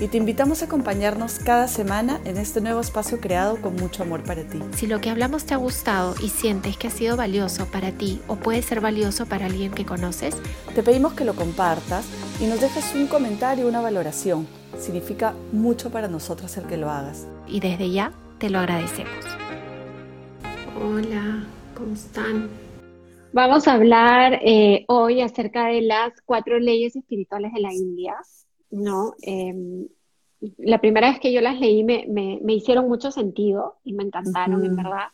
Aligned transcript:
Y 0.00 0.08
te 0.08 0.16
invitamos 0.16 0.62
a 0.62 0.66
acompañarnos 0.66 1.38
cada 1.40 1.66
semana 1.66 2.20
en 2.24 2.36
este 2.36 2.60
nuevo 2.60 2.80
espacio 2.80 3.20
creado 3.20 3.60
con 3.60 3.74
mucho 3.74 4.02
amor 4.02 4.22
para 4.22 4.44
ti. 4.44 4.60
Si 4.76 4.86
lo 4.86 5.00
que 5.00 5.10
hablamos 5.10 5.44
te 5.44 5.54
ha 5.54 5.56
gustado 5.56 6.14
y 6.22 6.28
sientes 6.28 6.76
que 6.76 6.86
ha 6.86 6.90
sido 6.90 7.16
valioso 7.16 7.66
para 7.66 7.90
ti 7.90 8.20
o 8.28 8.36
puede 8.36 8.62
ser 8.62 8.80
valioso 8.80 9.26
para 9.26 9.46
alguien 9.46 9.72
que 9.72 9.84
conoces, 9.84 10.36
te 10.74 10.82
pedimos 10.82 11.14
que 11.14 11.24
lo 11.24 11.34
compartas 11.34 12.06
y 12.40 12.46
nos 12.46 12.60
dejes 12.60 12.94
un 12.94 13.08
comentario 13.08 13.66
una 13.66 13.80
valoración 13.80 14.46
Significa 14.76 15.34
mucho 15.52 15.90
para 15.90 16.08
nosotros 16.08 16.56
el 16.56 16.66
que 16.66 16.76
lo 16.76 16.90
hagas. 16.90 17.26
Y 17.46 17.60
desde 17.60 17.90
ya 17.90 18.12
te 18.38 18.48
lo 18.48 18.58
agradecemos. 18.60 19.12
Hola, 20.80 21.44
¿cómo 21.74 21.94
están? 21.94 22.48
Vamos 23.32 23.66
a 23.66 23.74
hablar 23.74 24.38
eh, 24.42 24.84
hoy 24.88 25.20
acerca 25.20 25.66
de 25.66 25.82
las 25.82 26.12
cuatro 26.24 26.58
leyes 26.58 26.94
espirituales 26.96 27.52
de 27.52 27.60
la 27.60 27.74
India, 27.74 28.14
¿no? 28.70 29.14
Em, 29.22 29.88
la 30.58 30.80
primera 30.80 31.10
vez 31.10 31.20
que 31.20 31.32
yo 31.32 31.40
las 31.40 31.58
leí 31.58 31.82
me, 31.84 32.06
me, 32.06 32.52
hicieron 32.52 32.88
mucho 32.88 33.10
sentido 33.10 33.76
y 33.84 33.92
me 33.92 34.04
encantaron, 34.04 34.64
en 34.64 34.76
verdad. 34.76 35.08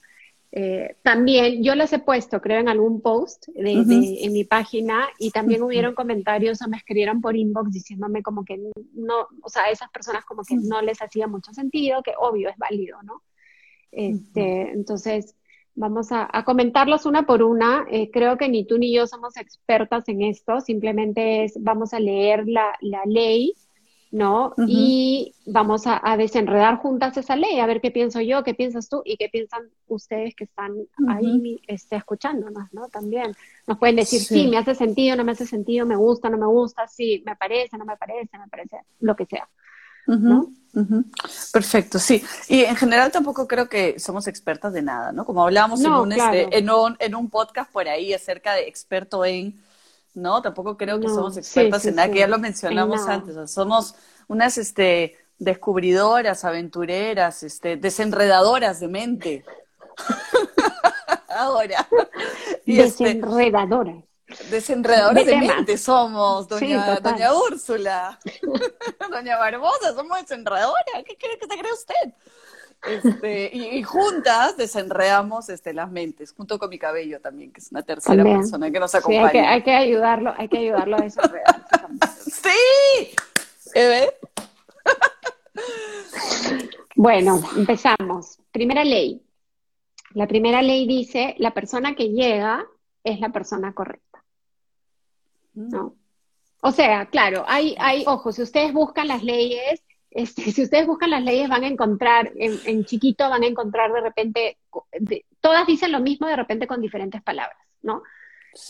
Eh, 0.57 0.97
también 1.03 1.65
yo 1.65 1.75
las 1.75 1.93
he 1.93 1.99
puesto, 1.99 2.41
creo, 2.41 2.61
en 2.61 2.69
algún 2.69 3.01
post 3.01 3.49
de, 3.49 3.73
en 3.73 4.33
mi 4.33 4.45
página 4.45 5.09
y 5.19 5.31
también 5.31 5.63
hubieron 5.65 5.95
comentarios 5.95 6.63
o 6.63 6.69
me 6.69 6.77
escribieron 6.77 7.21
por 7.21 7.35
inbox 7.35 7.73
diciéndome 7.73 8.23
como 8.23 8.45
que 8.45 8.59
no, 8.93 9.27
o 9.43 9.49
sea, 9.49 9.65
esas 9.71 9.91
personas 9.91 10.25
como 10.25 10.45
que 10.45 10.55
no 10.55 10.81
les 10.81 11.03
hacía 11.03 11.27
mucho 11.27 11.53
sentido, 11.53 12.05
que 12.05 12.13
obvio 12.17 12.51
es 12.51 12.57
válido, 12.57 13.03
¿no? 13.03 13.23
Este, 13.91 14.71
entonces, 14.71 15.35
vamos 15.75 16.09
a, 16.11 16.29
comentarlos 16.45 17.07
una 17.07 17.25
por 17.25 17.43
una. 17.43 17.87
Eh, 17.91 18.11
creo 18.11 18.37
que 18.37 18.49
ni 18.49 18.65
tú 18.67 18.79
ni 18.79 18.93
yo 18.93 19.07
somos 19.07 19.37
expertas 19.37 20.09
en 20.09 20.23
esto, 20.23 20.61
simplemente 20.61 21.45
es, 21.45 21.55
vamos 21.61 21.95
a 21.95 22.01
leer 22.01 22.47
la, 22.47 22.77
la 22.81 23.03
ley 23.07 23.55
¿no? 24.15 24.55
Y 24.69 25.35
vamos 25.45 25.87
a, 25.87 26.01
desenredar 26.17 26.77
juntas 26.77 27.17
esa 27.17 27.35
ley, 27.35 27.59
a 27.59 27.67
ver 27.67 27.81
qué 27.81 27.91
pienso 27.91 28.21
yo, 28.21 28.45
qué 28.45 28.55
piensas 28.55 28.89
tú 28.89 29.03
y 29.05 29.17
qué 29.17 29.29
piensan 29.29 29.63
ustedes 29.89 30.37
que 30.37 30.45
están 30.45 30.73
ahí 31.09 31.61
este, 31.67 31.97
escuchándonos, 31.97 32.73
¿no? 32.73 32.89
También 32.91 33.35
nos 33.67 33.77
pueden 33.77 33.97
decir, 33.97 34.21
sí. 34.21 34.47
me 34.47 34.57
hace 34.57 34.77
sentido, 34.77 35.17
no 35.17 35.25
me 35.25 35.33
hace 35.33 35.47
sentido, 35.47 35.85
me 35.85 35.97
gusta, 35.97 36.31
no 36.31 36.39
me 36.39 36.47
gusta, 36.47 36.87
sí, 36.87 37.25
me 37.27 37.35
parece, 37.35 37.77
no 37.77 37.85
me 37.85 37.97
parece, 37.97 38.39
me 38.39 38.47
parece, 38.47 38.77
lo 39.01 39.17
que 39.17 39.27
sea. 39.27 39.49
¿No? 40.07 40.53
Perfecto, 41.53 41.99
sí. 41.99 42.25
Y 42.49 42.63
en 42.65 42.77
general 42.77 43.13
tampoco 43.13 43.47
creo 43.47 43.69
que 43.69 43.99
somos 43.99 44.27
expertas 44.27 44.73
de 44.73 44.83
nada, 44.83 45.13
¿no? 45.13 45.25
Como 45.25 45.43
hablábamos 45.43 45.81
en, 45.83 45.93
un, 45.93 46.13
este, 46.13 46.59
en, 46.59 46.71
un, 46.71 46.97
en 46.99 47.15
un 47.15 47.31
podcast 47.31 47.71
por 47.71 47.89
ahí 47.89 48.13
acerca 48.13 48.55
de 48.55 48.67
experto 48.69 49.25
en 49.25 49.63
¿no? 50.15 50.41
Tampoco 50.43 50.77
creo 50.77 51.01
que 51.01 51.09
somos 51.09 51.37
expertas 51.37 51.85
en 51.87 51.97
nada, 51.97 52.11
que 52.11 52.21
ya 52.21 52.29
lo 52.29 52.39
mencionamos 52.39 53.07
antes, 53.09 53.51
somos 53.51 53.95
unas 54.29 54.57
este, 54.59 55.17
descubridoras, 55.39 56.45
aventureras, 56.45 57.43
este, 57.43 57.77
desenredadoras 57.77 58.81
de 58.81 58.89
mente. 58.89 59.45
Ahora. 61.29 61.87
Este, 62.65 63.05
desenredadoras. 63.05 64.05
Desenredadoras 64.51 65.27
de, 65.27 65.37
mente 65.37 65.79
somos, 65.79 66.49
doña, 66.49 67.01
doña 67.01 67.35
Úrsula. 67.35 68.19
doña 69.11 69.37
Barbosa, 69.39 69.95
somos 69.95 70.21
desenredadoras. 70.21 71.05
¿Qué 71.07 71.17
cree 71.17 71.39
que 71.39 71.47
se 71.47 71.59
cree 71.59 71.73
usted? 71.73 72.15
Este, 72.87 73.51
y, 73.57 73.83
juntas 73.83 74.57
desenredamos 74.57 75.49
este, 75.49 75.73
las 75.73 75.91
mentes, 75.91 76.33
junto 76.33 76.59
con 76.59 76.69
mi 76.69 76.79
cabello 76.79 77.21
también, 77.21 77.51
que 77.51 77.61
es 77.61 77.71
una 77.71 77.83
tercera 77.83 78.23
persona 78.23 78.71
que 78.71 78.79
nos 78.79 78.95
acompaña. 78.95 79.31
Sí, 79.31 79.39
hay, 79.39 79.63
que, 79.63 79.73
ayudarlo, 79.73 80.35
hay 80.37 80.49
que 80.49 80.59
ayudarlo 80.59 80.97
a 80.97 81.01
desenredar. 81.01 81.67
¡Sí! 82.19 83.15
bueno, 86.95 87.41
empezamos. 87.57 88.39
Primera 88.53 88.85
ley. 88.85 89.23
La 90.13 90.29
primera 90.29 90.63
ley 90.63 90.87
dice, 90.87 91.35
la 91.39 91.55
persona 91.55 91.95
que 91.95 92.11
llega 92.11 92.67
es 93.03 93.19
la 93.19 93.31
persona 93.31 93.75
correcta. 93.75 94.04
¿No? 95.55 95.97
O 96.61 96.73
sea, 96.73 97.07
claro, 97.07 97.45
hay, 97.47 97.75
hay, 97.79 98.05
ojo, 98.07 98.33
si 98.33 98.43
ustedes 98.43 98.73
buscan 98.73 99.09
las 99.09 99.23
leyes, 99.23 99.83
este, 100.11 100.43
si 100.53 100.63
ustedes 100.63 100.87
buscan 100.87 101.11
las 101.11 101.23
leyes 101.23 101.49
van 101.49 101.65
a 101.65 101.69
encontrar, 101.69 102.33
en, 102.37 102.85
chiquito 102.85 103.29
van 103.29 103.43
a 103.43 103.47
encontrar 103.47 103.93
de 103.93 104.01
repente, 104.01 104.59
todas 105.41 105.67
dicen 105.67 105.93
lo 105.93 106.01
mismo 106.01 106.27
de 106.27 106.37
repente 106.37 106.67
con 106.67 106.81
diferentes 106.81 107.23
palabras, 107.23 107.59
¿no? 107.83 108.03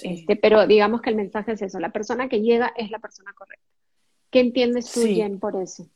Este, 0.02 0.34
pero 0.36 0.66
digamos 0.66 1.02
que 1.02 1.10
el 1.10 1.16
mensaje 1.16 1.52
es 1.52 1.62
eso, 1.62 1.78
la 1.78 1.92
persona 1.92 2.28
que 2.28 2.40
llega 2.40 2.72
es 2.76 2.90
la 2.90 2.98
persona 2.98 3.32
correcta. 3.34 3.64
¿Qué 4.30 4.40
entiendes 4.40 4.90
tú, 4.90 5.02
Jen, 5.02 5.38
por 5.38 5.54
eso? 5.54 5.86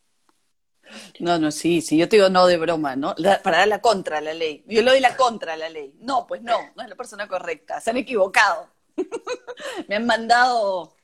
No, 1.18 1.38
no, 1.38 1.50
sí, 1.50 1.80
sí, 1.80 1.96
yo 1.96 2.08
te 2.08 2.16
digo 2.16 2.28
no 2.28 2.46
de 2.46 2.58
broma, 2.58 2.94
¿no? 2.94 3.14
para 3.42 3.58
dar 3.58 3.68
la 3.68 3.80
contra 3.80 4.18
a 4.18 4.20
la 4.20 4.34
ley. 4.34 4.64
Yo 4.68 4.82
le 4.82 4.90
doy 4.92 5.00
la 5.00 5.16
contra 5.16 5.54
a 5.54 5.56
la 5.56 5.68
ley. 5.68 5.94
No, 6.00 6.26
pues 6.26 6.42
no, 6.42 6.56
no 6.76 6.82
es 6.82 6.88
la 6.88 6.94
persona 6.94 7.26
correcta, 7.26 7.80
se 7.80 7.90
han 7.90 7.96
equivocado. 7.96 8.68
Me 9.88 9.96
han 9.96 10.06
mandado 10.06 10.94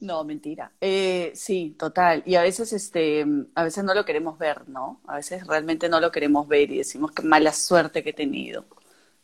no, 0.00 0.24
mentira. 0.24 0.72
Eh, 0.80 1.32
sí, 1.34 1.74
total. 1.78 2.22
Y 2.26 2.34
a 2.34 2.42
veces, 2.42 2.72
este, 2.72 3.24
a 3.54 3.64
veces 3.64 3.82
no 3.84 3.94
lo 3.94 4.04
queremos 4.04 4.38
ver, 4.38 4.68
¿no? 4.68 5.00
A 5.06 5.16
veces 5.16 5.46
realmente 5.46 5.88
no 5.88 6.00
lo 6.00 6.12
queremos 6.12 6.46
ver 6.48 6.70
y 6.70 6.78
decimos 6.78 7.12
qué 7.12 7.22
mala 7.22 7.52
suerte 7.52 8.02
que 8.02 8.10
he 8.10 8.12
tenido. 8.12 8.66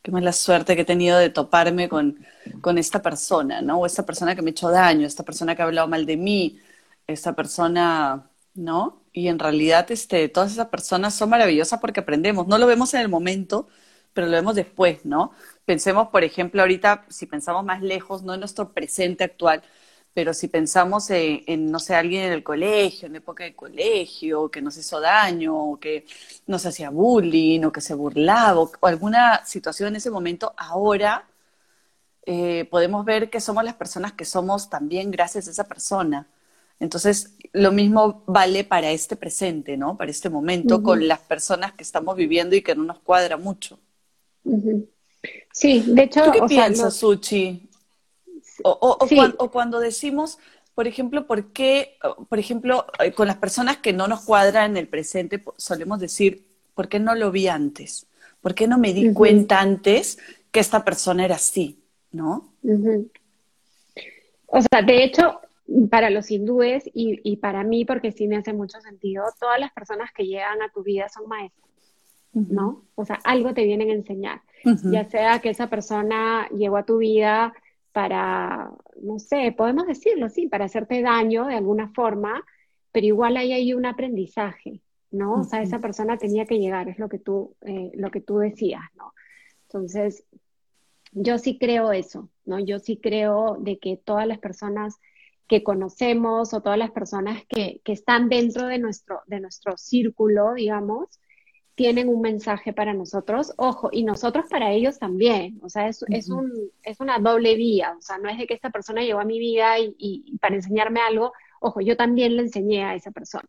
Qué 0.02 0.10
mala 0.10 0.32
suerte 0.32 0.74
que 0.74 0.82
he 0.82 0.84
tenido 0.84 1.18
de 1.18 1.30
toparme 1.30 1.88
con, 1.88 2.24
con 2.60 2.78
esta 2.78 3.02
persona, 3.02 3.60
¿no? 3.62 3.80
O 3.80 3.86
esta 3.86 4.04
persona 4.06 4.34
que 4.34 4.42
me 4.42 4.50
ha 4.50 4.52
hecho 4.52 4.70
daño, 4.70 5.06
esta 5.06 5.24
persona 5.24 5.54
que 5.54 5.62
ha 5.62 5.66
hablado 5.66 5.88
mal 5.88 6.06
de 6.06 6.16
mí, 6.16 6.58
esta 7.06 7.34
persona, 7.34 8.30
¿no? 8.54 9.02
Y 9.12 9.28
en 9.28 9.38
realidad, 9.38 9.90
este, 9.90 10.28
todas 10.28 10.52
esas 10.52 10.68
personas 10.68 11.14
son 11.14 11.30
maravillosas 11.30 11.80
porque 11.80 12.00
aprendemos. 12.00 12.46
No 12.48 12.58
lo 12.58 12.66
vemos 12.66 12.94
en 12.94 13.00
el 13.02 13.08
momento, 13.08 13.68
pero 14.12 14.26
lo 14.26 14.32
vemos 14.32 14.54
después, 14.54 15.04
¿no? 15.04 15.32
Pensemos, 15.64 16.08
por 16.08 16.24
ejemplo, 16.24 16.62
ahorita, 16.62 17.06
si 17.08 17.26
pensamos 17.26 17.64
más 17.64 17.82
lejos, 17.82 18.22
no 18.22 18.34
en 18.34 18.40
nuestro 18.40 18.72
presente 18.72 19.24
actual, 19.24 19.62
pero 20.14 20.34
si 20.34 20.48
pensamos 20.48 21.08
en, 21.10 21.70
no 21.70 21.78
sé, 21.78 21.94
alguien 21.94 22.24
en 22.24 22.32
el 22.32 22.42
colegio, 22.42 23.06
en 23.06 23.16
época 23.16 23.44
de 23.44 23.54
colegio, 23.56 24.50
que 24.50 24.60
nos 24.60 24.76
hizo 24.76 25.00
daño, 25.00 25.56
o 25.56 25.80
que 25.80 26.06
nos 26.46 26.66
hacía 26.66 26.90
bullying, 26.90 27.64
o 27.64 27.72
que 27.72 27.80
se 27.80 27.94
burlaba, 27.94 28.60
o, 28.60 28.70
alguna 28.82 29.44
situación 29.46 29.88
en 29.88 29.96
ese 29.96 30.10
momento, 30.10 30.54
ahora 30.56 31.26
eh, 32.26 32.66
podemos 32.70 33.04
ver 33.04 33.30
que 33.30 33.40
somos 33.40 33.64
las 33.64 33.74
personas 33.74 34.12
que 34.12 34.24
somos 34.24 34.70
también 34.70 35.10
gracias 35.10 35.48
a 35.48 35.50
esa 35.52 35.64
persona. 35.64 36.28
Entonces, 36.78 37.36
lo 37.52 37.72
mismo 37.72 38.24
vale 38.26 38.64
para 38.64 38.90
este 38.90 39.16
presente, 39.16 39.76
¿no? 39.76 39.96
Para 39.96 40.10
este 40.10 40.30
momento, 40.30 40.82
con 40.82 41.06
las 41.08 41.20
personas 41.20 41.72
que 41.72 41.84
estamos 41.84 42.16
viviendo 42.16 42.56
y 42.56 42.62
que 42.62 42.74
no 42.74 42.84
nos 42.84 42.98
cuadra 43.00 43.36
mucho. 43.36 43.78
Sí, 45.52 45.84
de 45.86 46.02
hecho. 46.02 46.24
¿Tú 46.24 46.32
qué 46.32 46.42
piensas, 46.48 46.96
Suchi? 46.96 47.68
O, 48.64 48.96
o, 49.38 49.50
cuando, 49.50 49.80
decimos, 49.80 50.38
por 50.74 50.86
ejemplo, 50.86 51.26
¿por 51.26 51.52
qué, 51.52 51.96
por 52.28 52.38
ejemplo, 52.38 52.86
eh, 53.00 53.12
con 53.12 53.26
las 53.26 53.36
personas 53.36 53.78
que 53.78 53.92
no 53.92 54.06
nos 54.06 54.22
cuadran 54.22 54.72
en 54.72 54.76
el 54.76 54.88
presente, 54.88 55.42
solemos 55.56 55.98
decir, 55.98 56.46
¿por 56.74 56.88
qué 56.88 57.00
no 57.00 57.14
lo 57.14 57.30
vi 57.30 57.48
antes? 57.48 58.06
¿Por 58.40 58.54
qué 58.54 58.66
no 58.66 58.78
me 58.78 58.92
di 58.92 59.12
cuenta 59.12 59.60
antes 59.60 60.18
que 60.50 60.60
esta 60.60 60.84
persona 60.84 61.24
era 61.24 61.36
así? 61.36 61.78
¿No? 62.12 62.52
O 64.46 64.60
sea, 64.60 64.82
de 64.82 65.04
hecho, 65.04 65.40
para 65.90 66.10
los 66.10 66.30
hindúes 66.30 66.84
y, 66.92 67.20
y, 67.22 67.36
para 67.36 67.64
mí, 67.64 67.84
porque 67.84 68.12
sí 68.12 68.28
me 68.28 68.36
hace 68.36 68.52
mucho 68.52 68.80
sentido, 68.80 69.24
todas 69.40 69.58
las 69.58 69.72
personas 69.72 70.10
que 70.12 70.26
llegan 70.26 70.60
a 70.62 70.70
tu 70.70 70.82
vida 70.82 71.08
son 71.08 71.26
maestros, 71.26 71.68
¿no? 72.32 72.84
O 72.94 73.04
sea, 73.04 73.18
algo 73.24 73.52
te 73.54 73.64
vienen 73.64 73.90
a 73.90 73.94
enseñar. 73.94 74.40
Ya 74.84 75.04
sea 75.04 75.40
que 75.40 75.50
esa 75.50 75.68
persona 75.68 76.48
llegó 76.50 76.76
a 76.76 76.84
tu 76.84 76.98
vida 76.98 77.52
para, 77.92 78.70
no 79.02 79.18
sé, 79.18 79.52
podemos 79.56 79.86
decirlo, 79.86 80.28
sí, 80.28 80.46
para 80.46 80.66
hacerte 80.66 81.02
daño 81.02 81.46
de 81.46 81.56
alguna 81.56 81.88
forma, 81.88 82.44
pero 82.90 83.06
igual 83.06 83.36
ahí 83.36 83.52
hay 83.52 83.74
un 83.74 83.86
aprendizaje, 83.86 84.80
¿no? 85.10 85.40
O 85.40 85.44
sea, 85.44 85.62
esa 85.62 85.80
persona 85.80 86.16
tenía 86.16 86.46
que 86.46 86.58
llegar, 86.58 86.88
es 86.88 86.98
lo 86.98 87.08
que 87.08 87.18
tú, 87.18 87.54
eh, 87.62 87.90
lo 87.94 88.10
que 88.10 88.20
tú 88.20 88.38
decías, 88.38 88.82
¿no? 88.96 89.12
Entonces, 89.64 90.24
yo 91.12 91.38
sí 91.38 91.58
creo 91.58 91.92
eso, 91.92 92.30
¿no? 92.44 92.58
Yo 92.58 92.78
sí 92.78 92.96
creo 92.96 93.56
de 93.58 93.78
que 93.78 93.96
todas 93.96 94.26
las 94.26 94.38
personas 94.38 94.98
que 95.48 95.62
conocemos 95.62 96.54
o 96.54 96.62
todas 96.62 96.78
las 96.78 96.92
personas 96.92 97.42
que, 97.46 97.80
que 97.84 97.92
están 97.92 98.28
dentro 98.28 98.66
de 98.68 98.78
nuestro, 98.78 99.20
de 99.26 99.40
nuestro 99.40 99.76
círculo, 99.76 100.54
digamos, 100.54 101.08
tienen 101.74 102.08
un 102.08 102.20
mensaje 102.20 102.72
para 102.72 102.92
nosotros, 102.92 103.52
ojo, 103.56 103.88
y 103.92 104.04
nosotros 104.04 104.44
para 104.50 104.72
ellos 104.72 104.98
también, 104.98 105.58
o 105.62 105.68
sea, 105.68 105.88
es, 105.88 106.04
es, 106.08 106.28
un, 106.28 106.52
es 106.82 107.00
una 107.00 107.18
doble 107.18 107.54
vía, 107.56 107.94
o 107.98 108.02
sea, 108.02 108.18
no 108.18 108.28
es 108.28 108.38
de 108.38 108.46
que 108.46 108.54
esta 108.54 108.70
persona 108.70 109.02
llegó 109.02 109.20
a 109.20 109.24
mi 109.24 109.38
vida 109.38 109.76
y, 109.78 110.36
para 110.40 110.56
enseñarme 110.56 111.00
algo, 111.00 111.32
ojo, 111.60 111.80
yo 111.80 111.96
también 111.96 112.36
le 112.36 112.42
enseñé 112.42 112.84
a 112.84 112.94
esa 112.94 113.10
persona, 113.10 113.48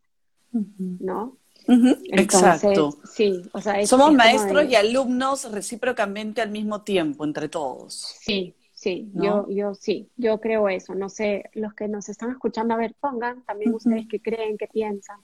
¿no? 0.52 1.38
Exacto. 1.68 2.98
Sí, 3.06 3.42
o 3.54 3.62
sea, 3.62 3.86
somos 3.86 4.14
maestros 4.14 4.70
y 4.70 4.76
alumnos 4.76 5.50
recíprocamente 5.52 6.42
al 6.42 6.52
mismo 6.52 6.82
tiempo 6.82 7.24
entre 7.26 7.50
todos. 7.50 8.16
Sí, 8.20 8.56
sí, 8.74 9.10
yo, 9.14 9.48
yo 9.50 9.74
sí, 9.74 10.10
yo 10.18 10.40
creo 10.40 10.68
eso. 10.68 10.94
No 10.94 11.10
sé, 11.10 11.50
los 11.54 11.74
que 11.74 11.88
nos 11.88 12.10
están 12.10 12.32
escuchando, 12.32 12.74
a 12.74 12.78
ver, 12.78 12.96
pongan 13.00 13.44
también 13.44 13.74
ustedes 13.74 14.08
que 14.10 14.22
creen, 14.22 14.58
que 14.58 14.68
piensan 14.68 15.20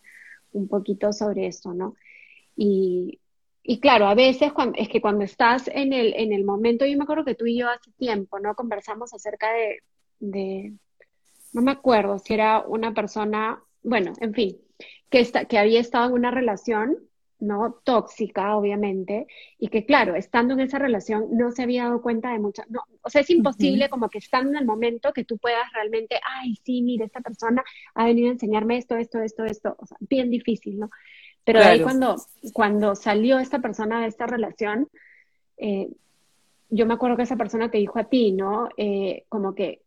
un 0.52 0.68
poquito 0.68 1.12
sobre 1.12 1.48
esto, 1.48 1.74
¿no? 1.74 1.96
Y, 2.62 3.22
y 3.64 3.80
claro, 3.80 4.08
a 4.08 4.16
veces 4.16 4.52
cuando, 4.52 4.78
es 4.78 4.90
que 4.90 5.00
cuando 5.00 5.24
estás 5.24 5.70
en 5.74 5.94
el, 5.94 6.14
en 6.18 6.34
el 6.34 6.44
momento, 6.44 6.86
yo 6.86 6.98
me 6.98 7.04
acuerdo 7.04 7.24
que 7.24 7.36
tú 7.36 7.46
y 7.46 7.58
yo 7.58 7.70
hace 7.70 7.90
tiempo, 7.92 8.38
¿no? 8.38 8.54
Conversamos 8.54 9.14
acerca 9.14 9.54
de, 9.54 9.82
de 10.20 10.74
no 11.54 11.62
me 11.62 11.72
acuerdo 11.72 12.20
si 12.20 12.34
era 12.34 12.60
una 12.68 12.94
persona, 12.94 13.64
bueno, 13.82 14.12
en 14.20 14.34
fin, 14.34 14.58
que, 15.10 15.22
está, 15.22 15.46
que 15.46 15.58
había 15.58 15.80
estado 15.80 16.08
en 16.08 16.14
una 16.16 16.32
relación, 16.32 16.98
¿no? 17.40 17.80
Tóxica, 17.86 18.58
obviamente, 18.58 19.28
y 19.58 19.70
que, 19.70 19.86
claro, 19.86 20.16
estando 20.16 20.54
en 20.54 20.60
esa 20.60 20.80
relación 20.80 21.28
no 21.32 21.52
se 21.54 21.64
había 21.64 21.86
dado 21.86 22.02
cuenta 22.02 22.34
de 22.34 22.40
muchas, 22.40 22.70
no, 22.70 22.82
o 23.02 23.10
sea, 23.10 23.22
es 23.22 23.30
imposible 23.30 23.88
como 23.88 24.10
que 24.10 24.18
estando 24.18 24.50
en 24.50 24.58
el 24.58 24.66
momento 24.66 25.14
que 25.14 25.24
tú 25.24 25.38
puedas 25.38 25.72
realmente, 25.72 26.20
ay, 26.26 26.58
sí, 26.66 26.82
mire, 26.82 27.06
esta 27.06 27.22
persona 27.22 27.64
ha 27.94 28.04
venido 28.04 28.28
a 28.28 28.34
enseñarme 28.34 28.78
esto, 28.78 28.98
esto, 28.98 29.22
esto, 29.22 29.46
esto, 29.46 29.78
o 29.80 29.86
sea, 29.86 29.98
bien 30.02 30.30
difícil, 30.30 30.78
¿no? 30.78 30.90
Pero 31.52 31.66
ahí 31.66 31.82
cuando, 31.82 32.16
cuando 32.54 32.96
salió 32.96 33.40
esta 33.40 33.58
persona 33.58 34.02
de 34.02 34.08
esta 34.08 34.28
relación, 34.28 34.88
eh, 35.58 35.90
yo 36.70 36.86
me 36.86 36.94
acuerdo 36.94 37.18
que 37.18 37.24
esa 37.24 37.38
persona 37.38 37.72
te 37.72 37.80
dijo 37.80 37.98
a 37.98 38.04
ti, 38.04 38.32
¿no? 38.32 38.70
Eh, 38.78 39.26
como 39.30 39.56
que, 39.56 39.82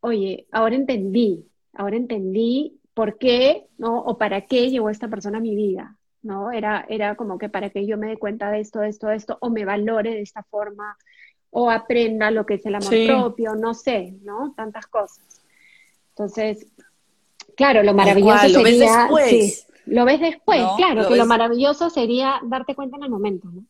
oye, 0.00 0.46
ahora 0.50 0.74
entendí, 0.74 1.44
ahora 1.74 1.96
entendí 1.96 2.80
por 2.94 3.18
qué, 3.18 3.66
¿no? 3.76 3.98
O 3.98 4.16
para 4.16 4.46
qué 4.46 4.70
llegó 4.70 4.88
esta 4.88 5.08
persona 5.08 5.36
a 5.36 5.42
mi 5.42 5.54
vida, 5.54 5.98
¿no? 6.22 6.50
Era, 6.50 6.86
era 6.88 7.14
como 7.14 7.36
que 7.36 7.50
para 7.50 7.68
que 7.68 7.86
yo 7.86 7.98
me 7.98 8.08
dé 8.08 8.16
cuenta 8.16 8.50
de 8.50 8.60
esto, 8.60 8.80
de 8.80 8.88
esto, 8.88 9.08
de 9.08 9.16
esto, 9.16 9.36
o 9.42 9.50
me 9.50 9.66
valore 9.66 10.12
de 10.12 10.22
esta 10.22 10.42
forma, 10.42 10.96
o 11.50 11.70
aprenda 11.70 12.30
lo 12.30 12.46
que 12.46 12.54
es 12.54 12.64
el 12.64 12.76
amor 12.76 12.94
propio, 13.06 13.54
no 13.54 13.74
sé, 13.74 14.14
¿no? 14.22 14.54
Tantas 14.56 14.86
cosas. 14.86 15.42
Entonces, 16.08 16.66
claro, 17.54 17.82
lo 17.82 17.92
maravilloso 17.92 18.48
sería... 18.48 18.58
Lo 18.58 18.64
ves 18.64 18.78
después. 18.78 19.66
Lo 19.86 20.04
ves 20.04 20.20
después, 20.20 20.62
claro, 20.76 21.08
que 21.08 21.16
lo 21.16 21.26
maravilloso 21.26 21.90
sería 21.90 22.40
darte 22.44 22.74
cuenta 22.74 22.96
en 22.96 23.04
el 23.04 23.10
momento, 23.10 23.48
¿no? 23.50 23.64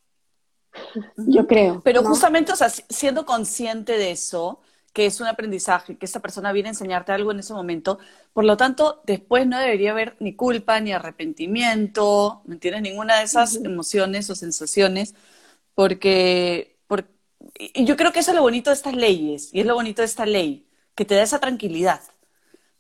Yo 1.17 1.47
creo. 1.47 1.81
Pero 1.85 2.03
justamente, 2.03 2.53
o 2.53 2.57
sea, 2.57 2.69
siendo 2.71 3.27
consciente 3.27 3.99
de 3.99 4.13
eso, 4.13 4.61
que 4.93 5.07
es 5.07 5.21
un 5.21 5.27
aprendizaje, 5.27 5.97
que 5.97 6.07
esta 6.07 6.21
persona 6.21 6.53
viene 6.53 6.69
a 6.69 6.73
enseñarte 6.73 7.13
algo 7.13 7.33
en 7.33 7.39
ese 7.39 7.55
momento. 7.55 7.99
Por 8.33 8.45
lo 8.45 8.57
tanto, 8.57 9.01
después 9.07 9.47
no 9.47 9.59
debería 9.59 9.93
haber 9.93 10.17
ni 10.21 10.35
culpa, 10.35 10.81
ni 10.81 10.93
arrepentimiento, 10.93 12.43
¿me 12.45 12.55
entiendes? 12.55 12.83
Ninguna 12.83 13.19
de 13.19 13.25
esas 13.25 13.57
emociones 13.57 14.29
o 14.29 14.35
sensaciones, 14.35 15.15
porque, 15.75 16.79
porque 16.87 17.11
y 17.59 17.85
yo 17.85 17.97
creo 17.97 18.13
que 18.13 18.21
eso 18.21 18.31
es 18.33 18.37
lo 18.37 18.43
bonito 18.43 18.71
de 18.71 18.75
estas 18.75 18.95
leyes, 18.95 19.53
y 19.53 19.61
es 19.61 19.67
lo 19.67 19.75
bonito 19.75 20.03
de 20.03 20.07
esta 20.07 20.27
ley, 20.27 20.67
que 20.95 21.05
te 21.05 21.15
da 21.15 21.23
esa 21.23 21.41
tranquilidad, 21.41 22.03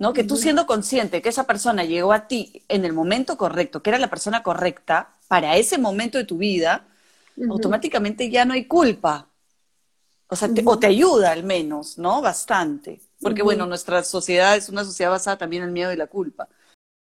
¿no? 0.02 0.12
Que 0.12 0.24
tú 0.24 0.36
siendo 0.36 0.66
consciente 0.66 1.22
que 1.22 1.28
esa 1.28 1.46
persona 1.46 1.84
llegó 1.84 2.12
a 2.12 2.26
ti 2.26 2.64
en 2.68 2.84
el 2.84 2.92
momento 2.92 3.36
correcto, 3.36 3.84
que 3.84 3.90
era 3.90 4.00
la 4.00 4.10
persona 4.10 4.42
correcta 4.42 5.14
para 5.28 5.56
ese 5.56 5.78
momento 5.78 6.18
de 6.18 6.24
tu 6.24 6.38
vida, 6.38 6.88
automáticamente 7.48 8.28
ya 8.28 8.44
no 8.44 8.54
hay 8.54 8.64
culpa, 8.64 9.28
o 10.26 10.34
sea, 10.34 10.52
te, 10.52 10.64
o 10.66 10.76
te 10.76 10.88
ayuda 10.88 11.30
al 11.30 11.44
menos, 11.44 11.98
¿no? 11.98 12.20
Bastante. 12.20 13.00
Porque, 13.20 13.44
bueno, 13.44 13.64
nuestra 13.66 14.02
sociedad 14.02 14.56
es 14.56 14.68
una 14.68 14.82
sociedad 14.82 15.12
basada 15.12 15.38
también 15.38 15.62
en 15.62 15.68
el 15.68 15.72
miedo 15.72 15.92
y 15.92 15.96
la 15.96 16.08
culpa. 16.08 16.48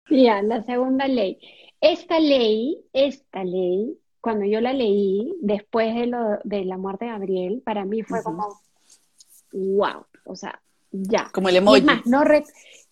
Ya, 0.08 0.40
la 0.43 0.62
segunda 0.62 1.08
ley. 1.08 1.40
Esta 1.81 2.20
ley, 2.20 2.79
esta 2.93 3.43
ley, 3.43 3.99
cuando 4.20 4.47
yo 4.47 4.61
la 4.61 4.73
leí 4.73 5.35
después 5.40 5.97
de, 5.97 6.06
lo, 6.06 6.38
de 6.44 6.64
la 6.64 6.79
muerte 6.79 7.06
de 7.06 7.11
Gabriel, 7.11 7.62
para 7.64 7.85
mí 7.85 8.05
fue 8.05 8.23
como, 8.23 8.61
wow, 9.52 10.06
o 10.26 10.37
sea, 10.37 10.61
ya. 10.93 11.29
Como 11.32 11.49
el 11.49 11.56
emoji. 11.56 11.82
más, 11.82 12.06
no, 12.06 12.23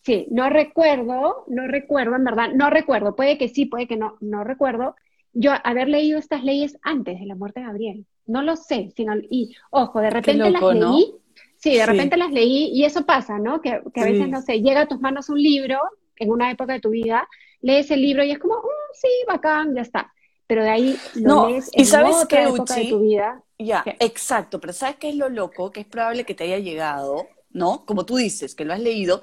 sí, 0.02 0.26
no 0.30 0.50
recuerdo, 0.50 1.44
no 1.48 1.66
recuerdo, 1.66 2.16
en 2.16 2.24
verdad, 2.24 2.50
no 2.54 2.70
recuerdo, 2.70 3.16
puede 3.16 3.38
que 3.38 3.48
sí, 3.48 3.66
puede 3.66 3.86
que 3.86 3.96
no, 3.96 4.16
no 4.20 4.44
recuerdo, 4.44 4.96
yo 5.32 5.52
haber 5.64 5.88
leído 5.88 6.18
estas 6.18 6.44
leyes 6.44 6.78
antes 6.82 7.18
de 7.18 7.26
la 7.26 7.34
muerte 7.34 7.60
de 7.60 7.66
Gabriel. 7.66 8.06
No 8.26 8.42
lo 8.42 8.56
sé, 8.56 8.92
sino, 8.94 9.14
y 9.16 9.56
ojo, 9.70 10.00
de 10.00 10.10
repente 10.10 10.50
las 10.50 10.62
leí, 10.62 11.14
sí, 11.56 11.76
de 11.76 11.86
repente 11.86 12.16
las 12.16 12.30
leí, 12.30 12.70
y 12.72 12.84
eso 12.84 13.04
pasa, 13.04 13.38
¿no? 13.38 13.60
Que, 13.60 13.70
a 13.72 14.04
veces, 14.04 14.28
no 14.28 14.42
sé, 14.42 14.60
llega 14.60 14.82
a 14.82 14.88
tus 14.88 15.00
manos 15.00 15.28
un 15.28 15.42
libro 15.42 15.78
en 16.16 16.30
una 16.30 16.50
época 16.50 16.74
de 16.74 16.80
tu 16.80 16.90
vida, 16.90 17.28
lees 17.60 17.90
el 17.90 18.02
libro 18.02 18.22
y 18.24 18.30
es 18.30 18.38
como, 18.38 18.54
mm, 18.56 18.94
sí, 18.94 19.08
bacán, 19.26 19.74
ya 19.74 19.82
está. 19.82 20.12
Pero 20.46 20.62
de 20.62 20.70
ahí 20.70 20.96
lo 21.14 21.34
no, 21.34 21.48
lees 21.48 21.70
en 21.72 21.80
¿y 21.80 21.84
sabes 21.84 22.16
otra 22.16 22.48
época 22.48 22.74
de 22.74 22.88
tu 22.88 23.00
vida. 23.00 23.42
Ya, 23.58 23.84
exacto, 24.00 24.60
pero 24.60 24.72
¿sabes 24.72 24.96
qué 24.96 25.08
es 25.08 25.16
lo 25.16 25.28
loco? 25.28 25.70
Que 25.70 25.80
es 25.80 25.86
probable 25.86 26.24
que 26.24 26.34
te 26.34 26.44
haya 26.44 26.58
llegado, 26.58 27.28
¿no? 27.50 27.84
Como 27.86 28.04
tú 28.04 28.16
dices, 28.16 28.54
que 28.54 28.64
lo 28.64 28.72
has 28.72 28.80
leído, 28.80 29.22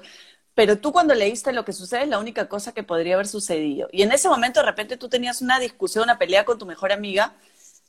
pero 0.60 0.78
tú 0.78 0.92
cuando 0.92 1.14
leíste 1.14 1.54
lo 1.54 1.64
que 1.64 1.72
sucede 1.72 2.02
es 2.02 2.08
la 2.08 2.18
única 2.18 2.46
cosa 2.46 2.72
que 2.72 2.82
podría 2.82 3.14
haber 3.14 3.26
sucedido. 3.26 3.88
Y 3.92 4.02
en 4.02 4.12
ese 4.12 4.28
momento 4.28 4.60
de 4.60 4.66
repente 4.66 4.98
tú 4.98 5.08
tenías 5.08 5.40
una 5.40 5.58
discusión, 5.58 6.04
una 6.04 6.18
pelea 6.18 6.44
con 6.44 6.58
tu 6.58 6.66
mejor 6.66 6.92
amiga 6.92 7.34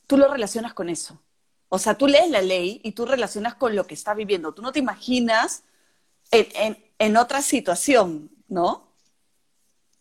tú 0.08 0.18
lo 0.18 0.30
relacionas 0.30 0.74
con 0.74 0.88
eso. 0.88 1.22
O 1.68 1.78
sea, 1.80 1.98
tú 1.98 2.08
lees 2.08 2.30
la 2.30 2.42
ley 2.42 2.80
y 2.82 2.94
tú 2.94 3.06
relacionas 3.06 3.56
con 3.56 3.76
lo 3.76 3.86
que 3.88 3.94
está 3.94 4.14
viviendo. 4.14 4.54
Tú 4.54 4.62
no 4.62 4.72
te 4.72 4.80
imaginas 4.80 5.64
en, 6.32 7.18
otra 7.18 7.42
situación, 7.42 8.30
¿no? 8.48 8.88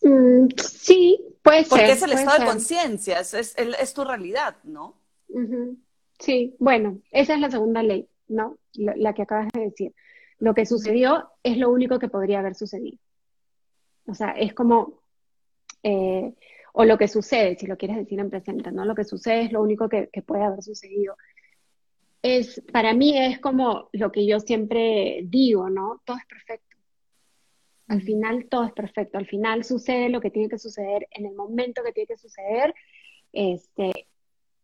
Mm, 0.01 0.47
sí, 0.57 1.19
puede 1.41 1.63
ser. 1.63 1.69
Porque 1.69 1.91
es 1.91 2.01
el 2.03 2.13
estado 2.13 2.39
de 2.39 2.45
conciencia, 2.45 3.19
es, 3.19 3.93
tu 3.93 4.05
realidad, 4.05 4.55
¿no? 4.63 4.95
Sí, 6.19 6.55
bueno, 6.57 6.99
esa 7.11 7.33
es 7.33 7.41
la 7.41 7.51
segunda 7.51 7.83
ley, 7.83 8.07
¿no? 8.29 8.57
La, 8.73 9.13
que 9.13 9.23
acabas 9.23 9.49
de 9.53 9.59
decir. 9.59 9.93
Lo 10.41 10.55
que 10.55 10.65
sucedió 10.65 11.29
es 11.43 11.57
lo 11.57 11.69
único 11.69 11.99
que 11.99 12.09
podría 12.09 12.39
haber 12.39 12.55
sucedido. 12.55 12.97
O 14.07 14.15
sea, 14.15 14.31
es 14.31 14.55
como, 14.55 15.03
eh, 15.83 16.33
o 16.73 16.83
lo 16.83 16.97
que 16.97 17.07
sucede, 17.07 17.55
si 17.55 17.67
lo 17.67 17.77
quieres 17.77 17.97
decir 17.97 18.19
en 18.19 18.31
presente, 18.31 18.71
¿no? 18.71 18.83
Lo 18.83 18.95
que 18.95 19.03
sucede 19.03 19.43
es 19.43 19.51
lo 19.51 19.61
único 19.61 19.87
que, 19.87 20.09
puede 20.25 20.43
haber 20.43 20.63
sucedido. 20.63 21.15
Es, 22.23 22.59
para 22.73 22.95
mí 22.95 23.15
es 23.15 23.39
como 23.39 23.89
lo 23.93 24.11
que 24.11 24.25
yo 24.25 24.39
siempre 24.39 25.21
digo, 25.25 25.69
¿no? 25.69 26.01
Todo 26.05 26.17
es 26.17 26.25
perfecto. 26.25 26.75
Al 27.87 28.01
final 28.01 28.47
todo 28.49 28.63
es 28.63 28.73
perfecto. 28.73 29.19
Al 29.19 29.27
final 29.27 29.63
sucede 29.63 30.09
lo 30.09 30.21
que 30.21 30.31
tiene 30.31 30.49
que 30.49 30.57
suceder 30.57 31.07
en 31.11 31.27
el 31.27 31.35
momento 31.35 31.83
que 31.83 31.91
tiene 31.91 32.07
que 32.07 32.17
suceder. 32.17 32.73
Este, 33.31 34.07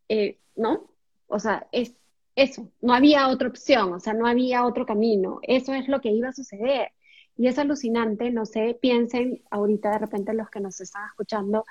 eh, 0.09 0.39
¿no? 0.55 0.89
O 1.27 1.37
sea, 1.37 1.67
es 1.71 1.95
eso. 2.37 2.71
No 2.81 2.93
había 2.93 3.27
otra 3.29 3.49
opción, 3.49 3.93
o 3.93 3.99
sea, 3.99 4.13
no 4.13 4.27
había 4.27 4.65
otro 4.65 4.85
camino. 4.85 5.39
Eso 5.43 5.73
es 5.73 5.87
lo 5.89 5.99
que 6.01 6.11
iba 6.11 6.29
a 6.29 6.33
suceder. 6.33 6.91
Y 7.35 7.47
es 7.47 7.57
alucinante, 7.59 8.31
no 8.31 8.45
sé, 8.45 8.77
piensen 8.81 9.43
ahorita 9.51 9.91
de 9.91 9.99
repente 9.99 10.33
los 10.33 10.49
que 10.49 10.59
nos 10.59 10.79
están 10.79 11.07
escuchando, 11.07 11.65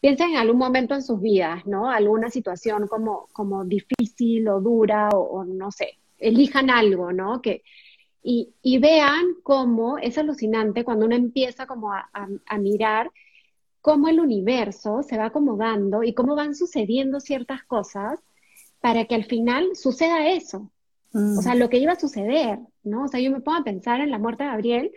piensen 0.00 0.30
en 0.30 0.36
algún 0.36 0.58
momento 0.58 0.94
en 0.94 1.02
sus 1.02 1.20
vidas, 1.20 1.66
¿no? 1.66 1.90
Alguna 1.90 2.30
situación 2.30 2.88
como, 2.88 3.28
como 3.32 3.64
difícil 3.64 4.48
o 4.48 4.60
dura 4.60 5.08
o, 5.10 5.44
no 5.44 5.70
sé, 5.72 5.98
elijan 6.18 6.70
algo, 6.70 7.12
¿no? 7.12 7.40
Que, 7.42 7.62
y, 8.22 8.54
y, 8.62 8.78
vean 8.78 9.34
cómo 9.42 9.98
es 9.98 10.18
alucinante 10.18 10.84
cuando 10.84 11.06
uno 11.06 11.14
empieza 11.16 11.66
como 11.66 11.92
a, 11.92 12.10
a, 12.12 12.58
mirar 12.58 13.10
cómo 13.80 14.08
el 14.08 14.20
universo 14.20 15.02
se 15.02 15.16
va 15.18 15.26
acomodando 15.26 16.02
y 16.02 16.14
cómo 16.14 16.34
van 16.36 16.54
sucediendo 16.54 17.20
ciertas 17.20 17.64
cosas 17.64 18.20
para 18.80 19.04
que 19.06 19.14
al 19.14 19.24
final 19.24 19.74
suceda 19.74 20.28
eso. 20.28 20.70
O 21.12 21.42
sea, 21.42 21.54
mm. 21.54 21.58
lo 21.58 21.68
que 21.68 21.78
iba 21.78 21.92
a 21.92 22.00
suceder, 22.00 22.58
¿no? 22.82 23.04
O 23.04 23.08
sea, 23.08 23.18
yo 23.20 23.30
me 23.30 23.40
pongo 23.40 23.58
a 23.58 23.64
pensar 23.64 24.00
en 24.00 24.10
la 24.10 24.18
muerte 24.18 24.44
de 24.44 24.50
Gabriel 24.50 24.92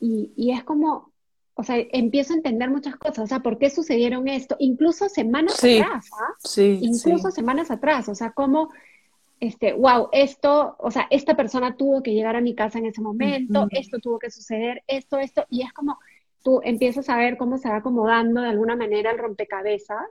y, 0.00 0.32
y 0.36 0.50
es 0.50 0.64
como, 0.64 1.12
o 1.54 1.62
sea, 1.62 1.76
empiezo 1.92 2.32
a 2.32 2.36
entender 2.36 2.70
muchas 2.70 2.96
cosas, 2.96 3.18
o 3.18 3.26
sea, 3.26 3.40
¿por 3.40 3.58
qué 3.58 3.70
sucedieron 3.70 4.28
esto? 4.28 4.56
Incluso 4.58 5.08
semanas 5.08 5.62
atrás, 5.62 6.08
¿ah? 6.18 6.32
Sí, 6.38 6.78
Incluso 6.82 7.30
semanas 7.30 7.70
atrás, 7.70 8.08
o 8.08 8.14
sea, 8.14 8.32
como, 8.32 8.70
este, 9.40 9.74
wow, 9.74 10.08
esto, 10.12 10.76
o 10.78 10.90
sea, 10.90 11.06
esta 11.10 11.36
persona 11.36 11.76
tuvo 11.76 12.02
que 12.02 12.12
llegar 12.12 12.34
a 12.34 12.40
mi 12.40 12.54
casa 12.54 12.78
en 12.78 12.86
ese 12.86 13.00
momento, 13.00 13.68
esto 13.70 13.98
tuvo 13.98 14.18
que 14.18 14.30
suceder, 14.30 14.82
esto, 14.86 15.18
esto, 15.18 15.44
y 15.48 15.62
es 15.62 15.72
como, 15.72 15.98
tú 16.42 16.60
empiezas 16.64 17.08
a 17.08 17.16
ver 17.16 17.36
cómo 17.36 17.58
se 17.58 17.68
va 17.68 17.76
acomodando 17.76 18.40
de 18.40 18.48
alguna 18.48 18.74
manera 18.74 19.10
el 19.10 19.18
rompecabezas 19.18 20.08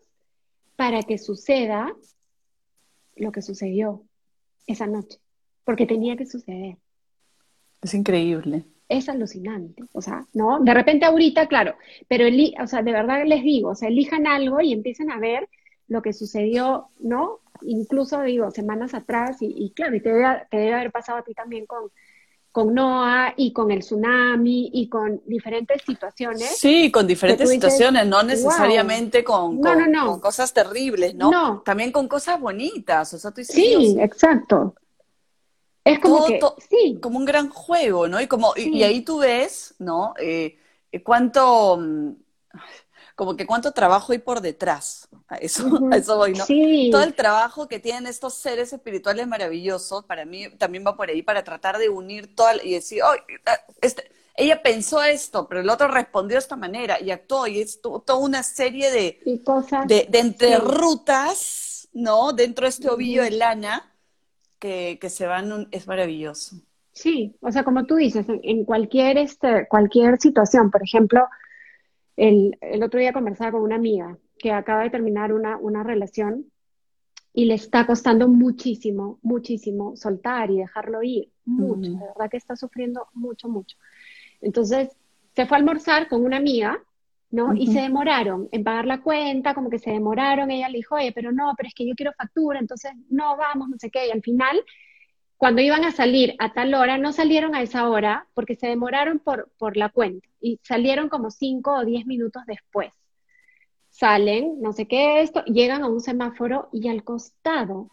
para 0.76 1.04
que 1.04 1.18
suceda 1.18 1.94
lo 3.20 3.32
que 3.32 3.42
sucedió 3.42 4.04
esa 4.68 4.88
noche, 4.88 5.20
porque 5.64 5.86
tenía 5.86 6.16
que 6.16 6.26
suceder. 6.26 6.78
Es 7.82 7.94
increíble 7.94 8.66
es 8.90 9.08
alucinante, 9.08 9.84
o 9.94 10.02
sea, 10.02 10.26
¿no? 10.34 10.60
De 10.60 10.74
repente 10.74 11.06
ahorita, 11.06 11.48
claro, 11.48 11.76
pero, 12.08 12.26
o 12.62 12.68
sea, 12.68 12.82
de 12.82 12.92
verdad 12.92 13.24
les 13.26 13.44
digo, 13.44 13.70
o 13.70 13.76
sea, 13.76 13.88
elijan 13.88 14.26
algo 14.26 14.60
y 14.62 14.74
empiecen 14.74 15.12
a 15.12 15.20
ver 15.20 15.48
lo 15.88 16.02
que 16.02 16.12
sucedió, 16.12 16.88
¿no? 17.00 17.40
Incluso, 17.62 18.22
digo, 18.24 18.50
semanas 18.50 18.96
atrás 18.96 19.38
y, 19.42 19.72
claro, 19.76 19.96
y 19.96 20.02
te 20.02 20.12
debe, 20.12 20.48
te 20.50 20.58
debe, 20.58 20.74
haber 20.74 20.92
pasado 20.92 21.20
a 21.20 21.24
ti 21.24 21.34
también 21.36 21.68
con, 21.68 21.92
con 22.52 22.74
Noah 22.74 23.34
y 23.38 23.54
con 23.54 23.72
el 23.72 23.80
tsunami 23.80 24.72
y 24.74 24.90
con 24.90 25.22
diferentes 25.26 25.84
situaciones. 25.84 26.58
Sí, 26.58 26.92
con 26.92 27.06
diferentes 27.06 27.50
situaciones, 27.50 28.08
no 28.08 28.24
necesariamente 28.24 29.24
con, 29.24 29.62
con, 29.62 30.20
cosas 30.20 30.54
terribles, 30.54 31.16
¿no? 31.16 31.62
También 31.64 31.92
con 31.92 32.08
cosas 32.08 32.40
bonitas, 32.40 33.14
o 33.14 33.18
sea, 33.18 33.32
tú 33.32 33.44
Sí, 33.44 33.96
exacto. 34.00 34.76
Es 35.84 36.00
como 36.00 36.26
que, 36.26 36.40
sí. 36.70 37.00
como 37.02 37.18
un 37.18 37.26
gran 37.26 37.50
juego, 37.50 38.08
¿no? 38.08 38.22
Y 38.22 38.28
como 38.28 38.54
y, 38.56 38.84
ahí 38.84 39.02
tú 39.02 39.20
ves, 39.20 39.76
¿no? 39.80 40.14
Eh, 40.20 40.58
eh, 40.92 41.04
cuánto 41.04 41.78
mm, 41.78 42.12
como 43.20 43.36
que 43.36 43.46
cuánto 43.46 43.74
trabajo 43.74 44.14
hay 44.14 44.20
por 44.20 44.40
detrás. 44.40 45.10
A 45.28 45.36
eso, 45.36 45.68
eso 45.92 46.16
voy, 46.16 46.32
¿no? 46.36 46.46
Todo 46.90 47.04
el 47.04 47.14
trabajo 47.14 47.68
que 47.68 47.78
tienen 47.78 48.08
estos 48.08 48.36
seres 48.36 48.72
espirituales 48.72 49.28
maravillosos, 49.28 50.06
para 50.06 50.24
mí 50.24 50.50
también 50.58 50.86
va 50.88 50.96
por 50.96 51.10
ahí, 51.10 51.22
para 51.22 51.44
tratar 51.44 51.78
de 51.80 51.90
unir 51.90 52.34
todo 52.34 52.48
y 52.64 52.76
decir, 52.76 53.02
oh, 53.04 53.12
este, 53.82 54.10
ella 54.38 54.64
pensó 54.64 55.04
esto, 55.04 55.50
pero 55.50 55.60
el 55.60 55.70
otro 55.70 55.90
respondió 55.90 56.36
de 56.36 56.40
esta 56.40 56.56
manera 56.56 56.98
y 57.02 57.12
actuó, 57.12 57.46
y 57.46 57.60
es 57.60 57.82
toda 57.82 58.16
una 58.16 58.42
serie 58.42 58.90
de, 58.90 59.20
de, 59.86 60.08
de 60.10 60.20
entrerutas, 60.20 61.90
¿no? 61.92 62.32
Dentro 62.32 62.64
de 62.64 62.70
este 62.70 62.90
ovillo 62.90 63.24
de 63.24 63.32
lana 63.32 63.94
que, 64.60 64.98
que 65.02 65.10
se 65.10 65.28
van, 65.28 65.68
es 65.72 65.88
maravilloso. 65.88 66.56
Sí, 66.94 67.36
o 67.42 67.52
sea, 67.52 67.66
como 67.66 67.86
tú 67.86 67.96
dices, 67.96 68.26
en, 68.30 68.64
cualquier, 68.64 69.18
este, 69.18 69.68
cualquier 69.68 70.18
situación, 70.22 70.72
por 70.72 70.84
ejemplo, 70.84 71.28
el, 72.20 72.58
el, 72.62 72.84
otro 72.84 73.00
día 73.00 73.14
conversaba 73.14 73.54
con 73.54 73.62
una 73.62 73.76
amiga 73.76 74.18
que 74.38 74.52
acaba 74.52 74.84
de 74.84 74.90
terminar 74.90 75.34
una, 75.34 75.58
una 75.58 75.84
relación 75.84 76.46
y 77.34 77.46
le 77.46 77.54
está 77.54 77.86
costando 77.86 78.28
muchísimo, 78.28 79.20
muchísimo 79.22 79.96
soltar 79.96 80.52
y 80.52 80.58
dejarlo 80.58 81.02
ir. 81.02 81.30
Mucho, 81.46 81.92
de 81.92 81.98
verdad 81.98 82.30
que 82.30 82.38
está 82.38 82.56
sufriendo 82.56 83.08
mucho, 83.14 83.48
mucho. 83.48 83.78
Entonces, 84.42 84.90
se 85.36 85.46
fue 85.46 85.58
a 85.58 85.60
almorzar 85.60 86.08
con 86.10 86.24
una 86.26 86.38
amiga, 86.38 86.78
¿no? 87.32 87.56
Y 87.56 87.68
se 87.68 87.82
demoraron 87.82 88.50
en 88.52 88.64
pagar 88.64 88.86
la 88.86 89.02
cuenta, 89.02 89.54
como 89.54 89.70
que 89.70 89.80
se 89.80 89.92
demoraron. 89.92 90.52
Ella 90.52 90.70
le 90.70 90.80
dijo, 90.80 90.96
oye, 90.96 91.12
pero 91.14 91.32
no, 91.32 91.54
pero 91.56 91.68
es 91.68 91.74
que 91.74 91.88
yo 91.88 91.96
quiero 91.96 92.12
factura, 92.14 92.60
entonces 92.60 92.92
no, 93.10 93.38
vamos, 93.38 93.70
no 93.70 93.78
sé 93.78 93.90
qué. 93.90 94.08
Y 94.08 94.12
al 94.12 94.22
final 94.22 94.62
cuando 95.40 95.62
iban 95.62 95.86
a 95.86 95.92
salir 95.94 96.36
a 96.38 96.52
tal 96.52 96.74
hora, 96.74 96.98
no 96.98 97.14
salieron 97.14 97.56
a 97.56 97.62
esa 97.62 97.88
hora 97.88 98.28
porque 98.34 98.56
se 98.56 98.68
demoraron 98.68 99.20
por, 99.20 99.50
por 99.58 99.78
la 99.78 99.88
cuenta 99.88 100.28
y 100.42 100.60
salieron 100.64 101.08
como 101.08 101.32
cinco 101.32 101.78
o 101.78 101.86
diez 101.86 102.06
minutos 102.06 102.44
después. 102.46 102.92
Salen, 103.90 104.62
no 104.62 104.74
sé 104.74 104.86
qué 104.86 105.22
esto, 105.22 105.46
llegan 105.46 105.84
a 105.84 105.88
un 105.88 106.02
semáforo 106.02 106.68
y 106.74 106.90
al 106.90 107.06
costado 107.06 107.90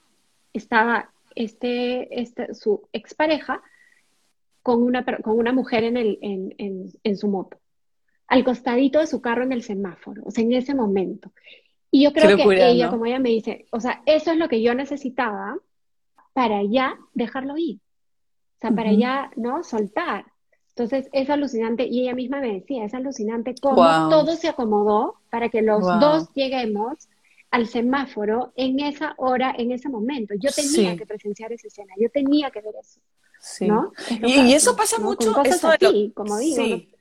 estaba 0.53 1.13
este, 1.37 2.21
este, 2.21 2.53
su 2.53 2.89
expareja 2.93 3.63
con 4.65 4.83
una, 4.83 5.05
con 5.05 5.39
una 5.39 5.53
mujer 5.53 5.85
en, 5.85 5.97
el, 5.97 6.19
en, 6.23 6.53
en, 6.59 6.91
en 7.05 7.17
su 7.17 7.29
moto, 7.29 7.61
al 8.27 8.43
costadito 8.43 8.99
de 8.99 9.07
su 9.07 9.21
carro 9.21 9.45
en 9.45 9.53
el 9.53 9.63
semáforo, 9.63 10.23
o 10.25 10.33
sea, 10.33 10.43
en 10.43 10.53
ese 10.53 10.75
momento. 10.75 11.31
Y 11.93 12.03
yo 12.03 12.13
creo 12.13 12.37
que 12.37 12.71
ella, 12.71 12.91
como 12.91 13.07
ella 13.07 13.21
me 13.21 13.29
dice, 13.29 13.67
o 13.71 13.79
sea, 13.79 14.03
eso 14.05 14.33
es 14.33 14.37
lo 14.37 14.49
que 14.49 14.63
yo 14.63 14.75
necesitaba 14.75 15.57
para 16.37 16.63
ya 16.63 16.99
dejarlo 17.15 17.57
ir. 17.57 17.79
O 17.79 18.61
sea, 18.61 18.71
para 18.71 18.93
ya, 18.93 19.31
¿no? 19.37 19.65
Soltar. 19.65 20.27
Entonces, 20.69 21.09
es 21.13 21.31
alucinante, 21.31 21.87
y 21.87 22.03
ella 22.03 22.15
misma 22.15 22.41
me 22.41 22.53
decía, 22.53 22.85
es 22.85 22.93
alucinante 22.93 23.55
cómo 23.59 23.77
todo 24.11 24.37
se 24.37 24.49
acomodó 24.49 25.15
para 25.31 25.49
que 25.49 25.63
los 25.63 25.83
dos 25.99 26.29
lleguemos 26.35 27.09
al 27.51 27.67
semáforo 27.67 28.53
en 28.55 28.81
esa 28.81 29.15
hora, 29.17 29.55
en 29.57 29.73
ese 29.73 29.89
momento. 29.89 30.35
Yo 30.39 30.51
tenía 30.53 30.95
que 30.95 31.07
presenciar 31.07 31.53
esa 31.53 31.69
escena, 31.69 31.95
yo 31.99 32.11
tenía 32.11 32.51
que 32.51 32.61
ver 32.61 32.75
eso. 32.79 33.01
Sí. 33.41 33.67
¿no? 33.67 33.93
Y, 34.23 34.53
eso 34.53 34.77
pasa 34.77 34.99
mucho. 34.99 35.43
eso 35.43 35.71
así, 35.71 36.13
como 36.15 36.37
digo. 36.37 36.57
Sí. 36.57 36.93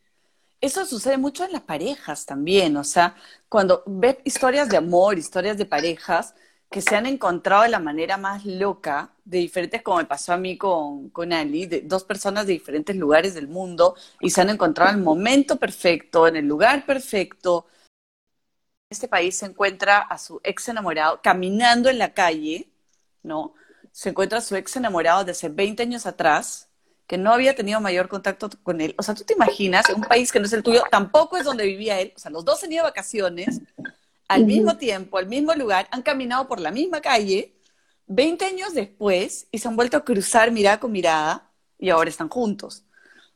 Eso 0.61 0.85
sucede 0.85 1.17
mucho 1.17 1.43
en 1.43 1.51
las 1.51 1.63
parejas 1.63 2.25
también, 2.25 2.77
o 2.77 2.85
sea, 2.85 3.17
cuando 3.49 3.83
ves 3.85 4.15
historias 4.23 4.69
de 4.69 4.77
amor, 4.77 5.17
historias 5.17 5.57
de 5.57 5.65
parejas, 5.65 6.33
que 6.69 6.81
se 6.81 6.95
han 6.95 7.05
encontrado 7.05 7.63
de 7.63 7.69
la 7.69 7.79
manera 7.79 8.17
más 8.17 8.45
loca, 8.45 9.11
de 9.23 9.39
diferentes, 9.39 9.81
como 9.81 9.97
me 9.97 10.05
pasó 10.05 10.33
a 10.33 10.37
mí 10.37 10.57
con, 10.57 11.09
con 11.09 11.31
Ali, 11.31 11.65
de 11.65 11.81
dos 11.81 12.03
personas 12.03 12.45
de 12.47 12.53
diferentes 12.53 12.95
lugares 12.95 13.33
del 13.33 13.47
mundo, 13.47 13.95
y 14.19 14.29
se 14.29 14.41
han 14.41 14.49
encontrado 14.49 14.91
en 14.91 14.97
el 14.97 15.03
momento 15.03 15.57
perfecto, 15.57 16.27
en 16.27 16.35
el 16.35 16.45
lugar 16.47 16.85
perfecto. 16.85 17.67
Este 18.89 19.07
país 19.07 19.37
se 19.37 19.45
encuentra 19.45 19.99
a 19.99 20.17
su 20.17 20.39
ex 20.43 20.69
enamorado 20.69 21.21
caminando 21.21 21.89
en 21.89 21.97
la 21.97 22.13
calle, 22.13 22.69
¿no? 23.23 23.53
Se 23.91 24.09
encuentra 24.09 24.39
a 24.39 24.41
su 24.41 24.55
ex 24.55 24.75
enamorado 24.75 25.23
de 25.23 25.31
hace 25.31 25.49
20 25.49 25.81
años 25.83 26.05
atrás, 26.05 26.69
que 27.07 27.17
no 27.17 27.31
había 27.31 27.55
tenido 27.55 27.79
mayor 27.81 28.07
contacto 28.07 28.49
con 28.63 28.81
él. 28.81 28.95
O 28.97 29.03
sea, 29.03 29.15
tú 29.15 29.23
te 29.23 29.33
imaginas, 29.33 29.89
un 29.89 30.01
país 30.01 30.31
que 30.31 30.39
no 30.39 30.45
es 30.45 30.53
el 30.53 30.63
tuyo, 30.63 30.83
tampoco 30.89 31.37
es 31.37 31.45
donde 31.45 31.65
vivía 31.65 31.99
él, 31.99 32.13
o 32.15 32.19
sea, 32.19 32.31
los 32.31 32.43
dos 32.45 32.63
han 32.63 32.71
ido 32.71 32.83
vacaciones, 32.83 33.61
al 34.27 34.45
mismo 34.45 34.77
tiempo, 34.77 35.17
al 35.17 35.27
mismo 35.27 35.53
lugar, 35.53 35.87
han 35.91 36.01
caminado 36.01 36.47
por 36.47 36.59
la 36.59 36.71
misma 36.71 37.01
calle 37.01 37.55
20 38.07 38.45
años 38.45 38.73
después 38.73 39.47
y 39.51 39.59
se 39.59 39.67
han 39.67 39.75
vuelto 39.75 39.97
a 39.97 40.05
cruzar 40.05 40.51
mirada 40.51 40.79
con 40.79 40.91
mirada 40.91 41.51
y 41.77 41.89
ahora 41.89 42.09
están 42.09 42.29
juntos, 42.29 42.85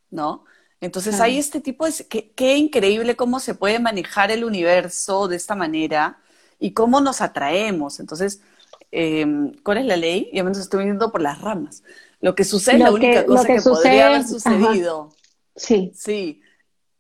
¿no? 0.09 0.45
Entonces 0.81 1.19
hay 1.19 1.37
este 1.37 1.59
tipo 1.59 1.85
de... 1.85 1.91
Qué, 2.07 2.31
qué, 2.31 2.55
increíble 2.55 3.15
cómo 3.15 3.39
se 3.39 3.53
puede 3.53 3.79
manejar 3.79 4.31
el 4.31 4.45
universo 4.45 5.27
de 5.27 5.35
esta 5.35 5.53
manera 5.55 6.19
y 6.57 6.71
cómo 6.71 7.01
nos 7.01 7.19
atraemos. 7.19 7.99
Entonces, 7.99 8.41
em, 8.91 9.53
¿cuál 9.61 9.79
es 9.79 9.85
la 9.85 9.97
ley? 9.97 10.29
Ya 10.33 10.43
me 10.43 10.51
estoy 10.51 10.85
viendo 10.85 11.11
por 11.11 11.21
las 11.21 11.41
ramas. 11.41 11.83
Lo 12.21 12.33
que 12.33 12.45
sucede 12.45 12.77
es 12.77 12.81
la 12.81 12.91
única 12.91 13.25
cosa 13.25 13.47
que, 13.47 13.61
podría 13.61 14.07
haber 14.07 14.25
sucedido. 14.25 15.13
Sí. 15.55 15.91
Sí. 15.95 16.41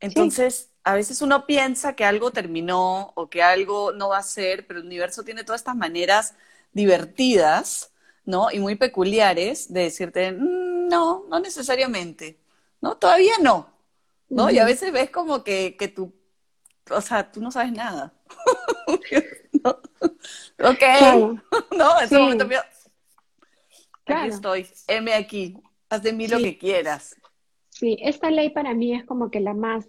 Entonces, 0.01 0.69
a 0.89 0.95
veces 0.95 1.21
uno 1.21 1.45
piensa 1.45 1.95
que 1.95 2.03
algo 2.03 2.31
terminó 2.31 3.11
o 3.13 3.29
que 3.29 3.43
algo 3.43 3.91
no 3.91 4.09
va 4.09 4.17
a 4.17 4.23
ser, 4.23 4.65
pero 4.65 4.79
el 4.79 4.87
universo 4.87 5.23
tiene 5.23 5.43
todas 5.43 5.61
estas 5.61 5.75
maneras 5.75 6.33
divertidas, 6.73 7.93
¿no? 8.25 8.49
Y 8.49 8.57
muy 8.59 8.73
peculiares 8.73 9.71
de 9.71 9.81
decirte, 9.81 10.31
mm, 10.31 10.87
no, 10.87 11.25
no 11.29 11.39
necesariamente, 11.39 12.39
¿no? 12.81 12.97
Todavía 12.97 13.33
no, 13.39 13.69
¿no? 14.29 14.49
Y 14.49 14.57
a 14.57 14.65
veces 14.65 14.91
ves 14.91 15.11
como 15.11 15.43
que, 15.43 15.77
que 15.77 15.89
tú, 15.89 16.11
o 16.89 17.01
sea, 17.01 17.31
tú 17.31 17.39
no 17.39 17.51
sabes 17.51 17.71
nada. 17.71 18.11
¿No? 19.63 19.69
Ok, 20.69 20.83
¿no? 21.77 21.99
En 21.99 22.05
ese 22.05 22.17
momento 22.17 22.47
aquí 24.05 24.27
estoy, 24.27 24.67
M 24.87 25.13
aquí, 25.13 25.55
haz 25.87 26.01
de 26.01 26.13
mí 26.13 26.27
lo 26.27 26.39
que 26.39 26.57
quieras. 26.57 27.15
Sí, 27.69 27.95
esta 28.01 28.31
ley 28.31 28.49
para 28.49 28.73
mí 28.73 28.95
es 28.95 29.05
como 29.05 29.29
que 29.29 29.39
la 29.39 29.53
más 29.53 29.85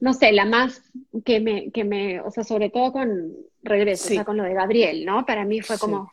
no 0.00 0.14
sé, 0.14 0.32
la 0.32 0.46
más 0.46 0.82
que 1.24 1.40
me, 1.40 1.70
que 1.70 1.84
me, 1.84 2.20
o 2.20 2.30
sea, 2.30 2.42
sobre 2.42 2.70
todo 2.70 2.92
con 2.92 3.34
regreso, 3.62 4.06
o 4.06 4.14
sea, 4.14 4.24
con 4.24 4.36
lo 4.36 4.44
de 4.44 4.54
Gabriel, 4.54 5.04
¿no? 5.04 5.26
Para 5.26 5.44
mí 5.44 5.60
fue 5.60 5.78
como, 5.78 6.10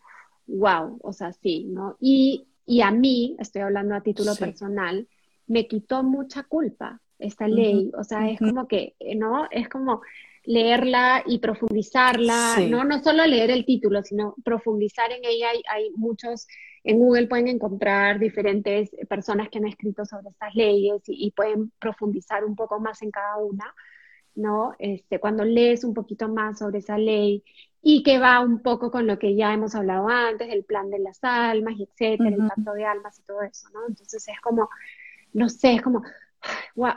wow, 0.47 0.99
o 1.01 1.13
sea, 1.13 1.31
sí, 1.31 1.65
¿no? 1.69 1.97
Y, 1.99 2.47
y 2.65 2.81
a 2.81 2.91
mí, 2.91 3.37
estoy 3.39 3.61
hablando 3.61 3.95
a 3.95 4.01
título 4.01 4.35
personal, 4.35 5.07
me 5.47 5.67
quitó 5.67 6.03
mucha 6.03 6.43
culpa 6.43 6.99
esta 7.17 7.47
ley, 7.47 7.91
o 7.97 8.03
sea, 8.03 8.29
es 8.29 8.39
como 8.39 8.67
que, 8.67 8.95
¿no? 9.15 9.47
Es 9.49 9.69
como 9.69 10.01
leerla 10.47 11.23
y 11.27 11.39
profundizarla, 11.39 12.55
¿no? 12.69 12.85
No 12.85 13.03
solo 13.03 13.25
leer 13.25 13.51
el 13.51 13.65
título, 13.65 14.01
sino 14.01 14.33
profundizar 14.43 15.11
en 15.11 15.19
ella. 15.25 15.49
Hay, 15.49 15.61
hay 15.69 15.91
muchos 15.91 16.47
en 16.87 16.99
Google 16.99 17.27
pueden 17.27 17.49
encontrar 17.49 18.17
diferentes 18.17 18.89
personas 19.09 19.49
que 19.49 19.57
han 19.57 19.67
escrito 19.67 20.05
sobre 20.05 20.29
estas 20.29 20.55
leyes 20.55 21.01
y, 21.07 21.31
pueden 21.31 21.69
profundizar 21.79 22.45
un 22.45 22.55
poco 22.55 22.79
más 22.79 23.01
en 23.01 23.11
cada 23.11 23.35
una, 23.35 23.75
¿no? 24.35 24.73
Este, 24.79 25.19
cuando 25.19 25.43
lees 25.43 25.83
un 25.83 25.93
poquito 25.93 26.29
más 26.29 26.59
sobre 26.59 26.79
esa 26.79 26.97
ley 26.97 27.43
y 27.81 28.03
que 28.03 28.19
va 28.19 28.39
un 28.39 28.61
poco 28.61 28.89
con 28.89 29.05
lo 29.05 29.19
que 29.19 29.35
ya 29.35 29.53
hemos 29.53 29.75
hablado 29.75 30.07
antes, 30.07 30.47
el 30.49 30.63
plan 30.63 30.89
de 30.89 30.99
las 30.99 31.19
almas 31.23 31.75
y 31.77 31.83
etcétera, 31.83 32.29
el 32.29 32.47
pacto 32.47 32.71
de 32.71 32.85
almas 32.85 33.19
y 33.19 33.23
todo 33.23 33.41
eso, 33.41 33.67
¿no? 33.73 33.81
Entonces 33.85 34.25
es 34.25 34.39
como, 34.39 34.69
no 35.33 35.49
sé, 35.49 35.73
es 35.73 35.81
como, 35.81 36.03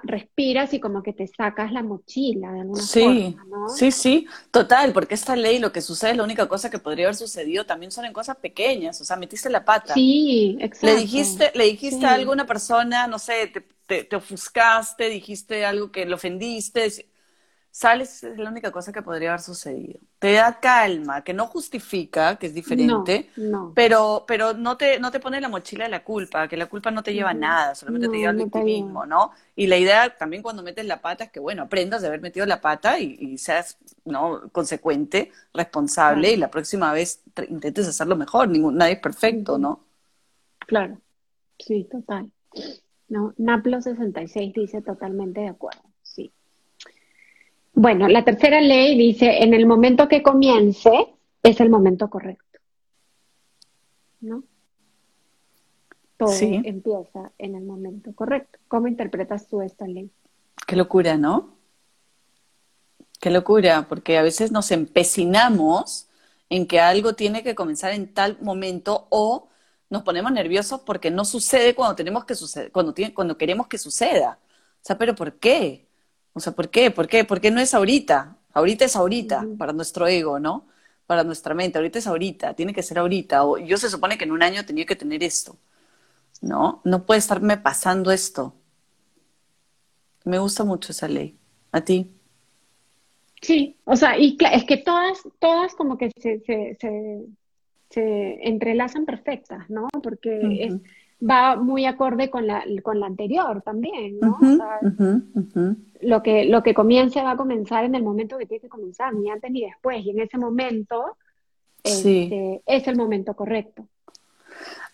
respiras 0.02 0.73
y 0.75 0.80
como 0.80 1.02
que 1.02 1.12
te 1.12 1.26
sacas 1.26 1.73
la 1.73 1.82
mochila 1.82 2.52
de 2.52 2.61
alguna 2.61 2.82
sí, 2.82 3.35
forma, 3.35 3.44
¿no? 3.49 3.68
Sí, 3.68 3.90
sí, 3.90 4.26
total, 4.50 4.92
porque 4.92 5.14
esta 5.14 5.37
ley 5.37 5.59
lo 5.59 5.73
que 5.73 5.80
sucede 5.80 6.12
es 6.12 6.16
la 6.16 6.25
única 6.25 6.49
cosa 6.49 6.70
que 6.70 6.78
podría 6.78 7.06
haber 7.06 7.16
sucedido, 7.16 7.66
también 7.66 7.90
son 7.90 8.04
en 8.04 8.12
cosas 8.12 8.37
pequeñas, 8.37 9.00
o 9.00 9.04
sea, 9.04 9.16
metiste 9.16 9.49
la 9.50 9.64
pata. 9.64 9.94
Sí, 9.94 10.56
exacto. 10.61 10.87
Le 10.87 10.97
dijiste, 10.97 11.52
le 11.54 11.64
dijiste 11.64 12.06
a 12.06 12.14
alguna 12.14 12.47
persona, 12.47 13.06
no 13.06 13.18
sé, 13.18 13.52
te, 13.87 14.04
te, 14.04 14.16
ofuscaste, 14.16 15.09
dijiste 15.09 15.64
algo 15.64 15.90
que 15.90 16.06
le 16.06 16.14
ofendiste, 16.14 16.88
sales, 17.71 18.25
es 18.25 18.37
la 18.39 18.50
única 18.50 18.71
cosa 18.73 18.93
que 18.93 19.03
podría 19.03 19.31
haber 19.31 19.41
sucedido. 19.41 20.00
Te 20.19 20.33
da 20.33 20.59
calma, 20.61 21.23
que 21.23 21.33
no 21.33 21.47
justifica, 21.47 22.37
que 22.37 22.47
es 22.49 22.55
diferente, 22.55 23.31
pero, 23.75 24.25
pero 24.27 24.55
no 24.55 24.77
te, 24.77 24.99
no 24.99 25.11
te 25.11 25.21
pone 25.21 25.41
la 25.41 25.49
mochila 25.49 25.85
de 25.85 25.91
la 25.91 26.05
culpa, 26.05 26.49
que 26.49 26.57
la 26.57 26.67
culpa 26.67 26.91
no 26.91 27.03
te 27.03 27.15
lleva 27.15 27.31
a 27.31 27.35
nada, 27.35 27.75
solamente 27.75 28.09
te 28.09 28.19
lleva 28.19 28.31
al 28.31 28.37
victimismo, 28.37 29.07
¿no? 29.07 29.33
Y 29.55 29.67
la 29.67 29.79
idea 29.79 30.17
también 30.17 30.43
cuando 30.43 30.62
metes 30.62 30.85
la 30.85 31.00
pata 31.00 31.25
es 31.25 31.31
que, 31.31 31.41
bueno, 31.41 31.62
aprendas 31.62 32.03
de 32.03 32.09
haber 32.09 32.21
metido 32.21 32.45
la 32.47 32.61
pata 32.61 32.99
y, 32.99 33.39
seas, 33.39 33.79
¿no? 34.05 34.49
Consecuente, 34.50 35.31
responsable, 35.55 36.33
y 36.33 36.37
la 36.37 36.50
próxima 36.50 36.93
vez 36.93 37.23
intentes 37.49 37.87
hacerlo 37.87 38.17
mejor, 38.17 38.49
ningún, 38.49 38.77
nadie 38.77 38.95
es 38.95 39.00
perfecto, 39.00 39.59
¿no? 39.59 39.81
Claro, 40.67 40.99
sí, 41.59 41.89
total. 41.91 42.31
¿no? 43.09 43.35
Naplo 43.37 43.81
66 43.81 44.55
dice 44.55 44.83
totalmente 44.83 45.41
de 45.41 45.49
acuerdo. 45.49 45.89
Bueno, 47.73 48.09
la 48.09 48.25
tercera 48.25 48.61
ley 48.61 48.97
dice, 48.97 49.43
en 49.43 49.55
el 49.55 49.67
momento 49.67 50.09
que 50.09 50.23
comience, 50.23 51.15
es 51.43 51.61
el 51.61 51.71
momento 51.71 52.11
correcto. 52.11 52.59
¿No? 54.21 54.45
Todo 56.17 56.33
empieza 56.41 57.33
en 57.39 57.55
el 57.55 57.65
momento 57.65 58.15
correcto. 58.15 58.59
¿Cómo 58.69 58.89
interpretas 58.89 59.49
tú 59.49 59.62
esta 59.62 59.87
ley? 59.87 60.11
Qué 60.67 60.77
locura, 60.77 61.17
¿no? 61.17 61.57
Qué 63.19 63.31
locura, 63.31 63.87
porque 63.89 64.19
a 64.19 64.23
veces 64.23 64.53
nos 64.53 64.71
empecinamos 64.71 66.09
en 66.50 66.67
que 66.67 66.81
algo 66.81 67.15
tiene 67.15 67.43
que 67.43 67.55
comenzar 67.55 67.93
en 67.93 68.12
tal 68.12 68.39
momento 68.43 69.07
o 69.09 69.49
nos 69.89 70.03
ponemos 70.03 70.33
nerviosos 70.33 70.81
porque 70.83 71.11
no 71.11 71.25
sucede 71.25 71.75
cuando 71.75 71.97
tenemos 71.97 72.25
que 72.25 72.35
suceder, 72.35 72.71
cuando, 72.71 72.95
cuando 73.15 73.39
queremos 73.39 73.67
que 73.67 73.79
suceda. 73.79 74.39
O 74.43 74.83
sea, 74.83 74.99
pero 74.99 75.15
¿por 75.15 75.39
qué? 75.39 75.89
O 76.32 76.40
sea, 76.40 76.52
¿por 76.52 76.70
qué? 76.70 76.90
¿Por 76.90 77.08
qué? 77.08 77.25
¿Por 77.25 77.40
qué 77.40 77.50
no 77.50 77.60
es 77.60 77.75
ahorita? 77.75 78.37
Ahorita 78.52 78.84
es 78.84 78.96
ahorita, 78.96 79.46
para 79.58 79.72
nuestro 79.72 80.06
ego, 80.06 80.40
¿no? 80.40 80.66
Para 81.06 81.25
nuestra 81.25 81.54
mente, 81.54 81.78
ahorita 81.78 81.99
es 81.99 82.06
ahorita, 82.06 82.54
tiene 82.54 82.75
que 82.75 82.82
ser 82.82 82.99
ahorita. 82.99 83.44
O 83.44 83.58
yo 83.58 83.76
se 83.76 83.90
supone 83.90 84.18
que 84.18 84.25
en 84.25 84.32
un 84.32 84.42
año 84.42 84.64
tenía 84.64 84.87
que 84.87 84.96
tener 84.96 85.22
esto, 85.22 85.56
¿no? 86.40 86.80
No 86.84 87.04
puede 87.06 87.18
estarme 87.18 87.56
pasando 87.56 88.10
esto. 88.10 88.54
Me 90.25 90.38
gusta 90.38 90.64
mucho 90.64 90.92
esa 90.92 91.08
ley. 91.08 91.37
¿A 91.72 91.80
ti? 91.80 92.10
Sí, 93.40 93.76
o 93.84 93.96
sea, 93.96 94.18
y 94.18 94.37
es 94.52 94.64
que 94.64 94.76
todas, 94.76 95.22
todas 95.38 95.75
como 95.75 95.96
que 95.96 96.10
se, 96.16 96.40
se, 96.40 96.76
se, 97.88 98.49
entrelazan 98.49 99.06
perfectas, 99.06 99.70
¿no? 99.70 99.88
Porque 100.02 100.78
va 101.22 101.56
muy 101.56 101.87
acorde 101.87 102.30
con 102.30 102.46
la, 102.46 102.64
con 102.82 103.00
la 103.00 103.06
anterior 103.06 103.62
también, 103.62 104.18
¿no? 104.20 104.38
o 104.40 104.56
sea, 104.56 104.80
Lo, 106.02 106.23
que, 106.23 106.45
lo 106.45 106.62
que 106.62 106.75
comience 106.75 107.23
va 107.23 107.33
a 107.33 107.37
comenzar 107.37 107.85
en 107.85 107.95
el 107.95 108.02
momento 108.02 108.38
que 108.38 108.47
tiene 108.47 108.62
que 108.62 108.69
comenzar, 108.69 109.14
ni 109.14 109.30
antes 109.30 109.50
ni 109.50 109.62
después, 109.62 110.04
y 110.04 110.11
en 110.11 110.21
ese 110.21 110.38
momento 110.38 111.16
este, 111.83 112.62
es 112.66 112.87
el 112.87 112.97
momento 112.97 113.35
correcto. 113.35 113.87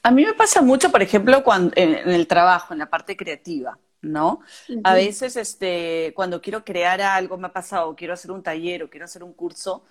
A 0.03 0.11
mí 0.11 0.25
me 0.25 0.35
pasa 0.35 0.63
mucho, 0.63 0.91
por 0.91 1.03
ejemplo, 1.03 1.43
cuando, 1.43 1.73
en 1.77 2.09
el 2.09 2.27
trabajo, 2.27 2.73
en 2.73 2.79
la 2.79 2.91
parte 2.91 3.17
creativa. 3.17 3.79
¿no? 4.07 4.41
A 4.85 4.95
veces, 4.95 5.37
este, 5.37 6.13
cuando 6.15 6.41
quiero 6.41 6.65
crear 6.65 7.01
algo, 7.01 7.37
me 7.37 7.49
ha 7.49 7.53
pasado, 7.53 7.95
quiero 7.97 8.15
hacer 8.15 8.31
un 8.31 8.43
taller 8.43 8.83
o 8.83 8.91
quiero 8.91 9.05
hacer 9.05 9.23
un 9.23 9.33
curso, 9.33 9.85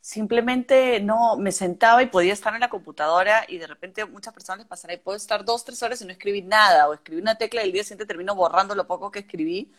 simplemente 0.00 1.00
no, 1.00 1.36
me 1.36 1.52
sentaba 1.52 2.02
y 2.02 2.06
podía 2.06 2.32
estar 2.32 2.54
en 2.54 2.60
la 2.60 2.70
computadora 2.70 3.44
y 3.48 3.58
de 3.58 3.66
repente 3.66 4.02
a 4.02 4.06
muchas 4.06 4.32
personas 4.32 4.58
les 4.58 4.68
pasará 4.68 4.94
y 4.94 4.98
puedo 4.98 5.16
estar 5.16 5.44
dos, 5.44 5.64
tres 5.64 5.82
horas 5.82 6.00
y 6.00 6.04
no 6.04 6.12
escribir 6.12 6.44
nada, 6.44 6.88
o 6.88 6.94
escribir 6.94 7.22
una 7.22 7.36
tecla 7.36 7.62
y 7.62 7.66
el 7.66 7.72
día 7.72 7.82
siguiente 7.82 8.06
termino 8.06 8.34
borrando 8.34 8.74
lo 8.74 8.86
poco 8.86 9.10
que 9.10 9.20
escribí 9.20 9.72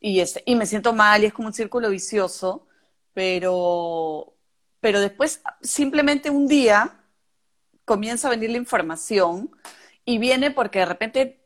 y, 0.00 0.20
este, 0.20 0.42
y 0.46 0.54
me 0.56 0.66
siento 0.66 0.92
mal 0.92 1.22
y 1.22 1.26
es 1.26 1.32
como 1.32 1.48
un 1.48 1.54
círculo 1.54 1.90
vicioso, 1.90 2.66
pero, 3.14 4.34
pero 4.80 5.00
después 5.00 5.42
simplemente 5.62 6.30
un 6.30 6.46
día 6.46 7.00
comienza 7.84 8.28
a 8.28 8.30
venir 8.32 8.50
la 8.50 8.58
información 8.58 9.50
y 10.04 10.18
viene 10.18 10.50
porque 10.50 10.80
de 10.80 10.86
repente 10.86 11.40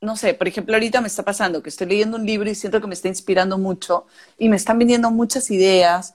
no 0.00 0.16
sé, 0.16 0.34
por 0.34 0.48
ejemplo, 0.48 0.74
ahorita 0.74 1.00
me 1.00 1.08
está 1.08 1.24
pasando 1.24 1.62
que 1.62 1.68
estoy 1.68 1.86
leyendo 1.86 2.16
un 2.16 2.24
libro 2.24 2.48
y 2.48 2.54
siento 2.54 2.80
que 2.80 2.86
me 2.86 2.94
está 2.94 3.08
inspirando 3.08 3.58
mucho 3.58 4.06
y 4.38 4.48
me 4.48 4.56
están 4.56 4.78
viniendo 4.78 5.10
muchas 5.10 5.50
ideas. 5.50 6.14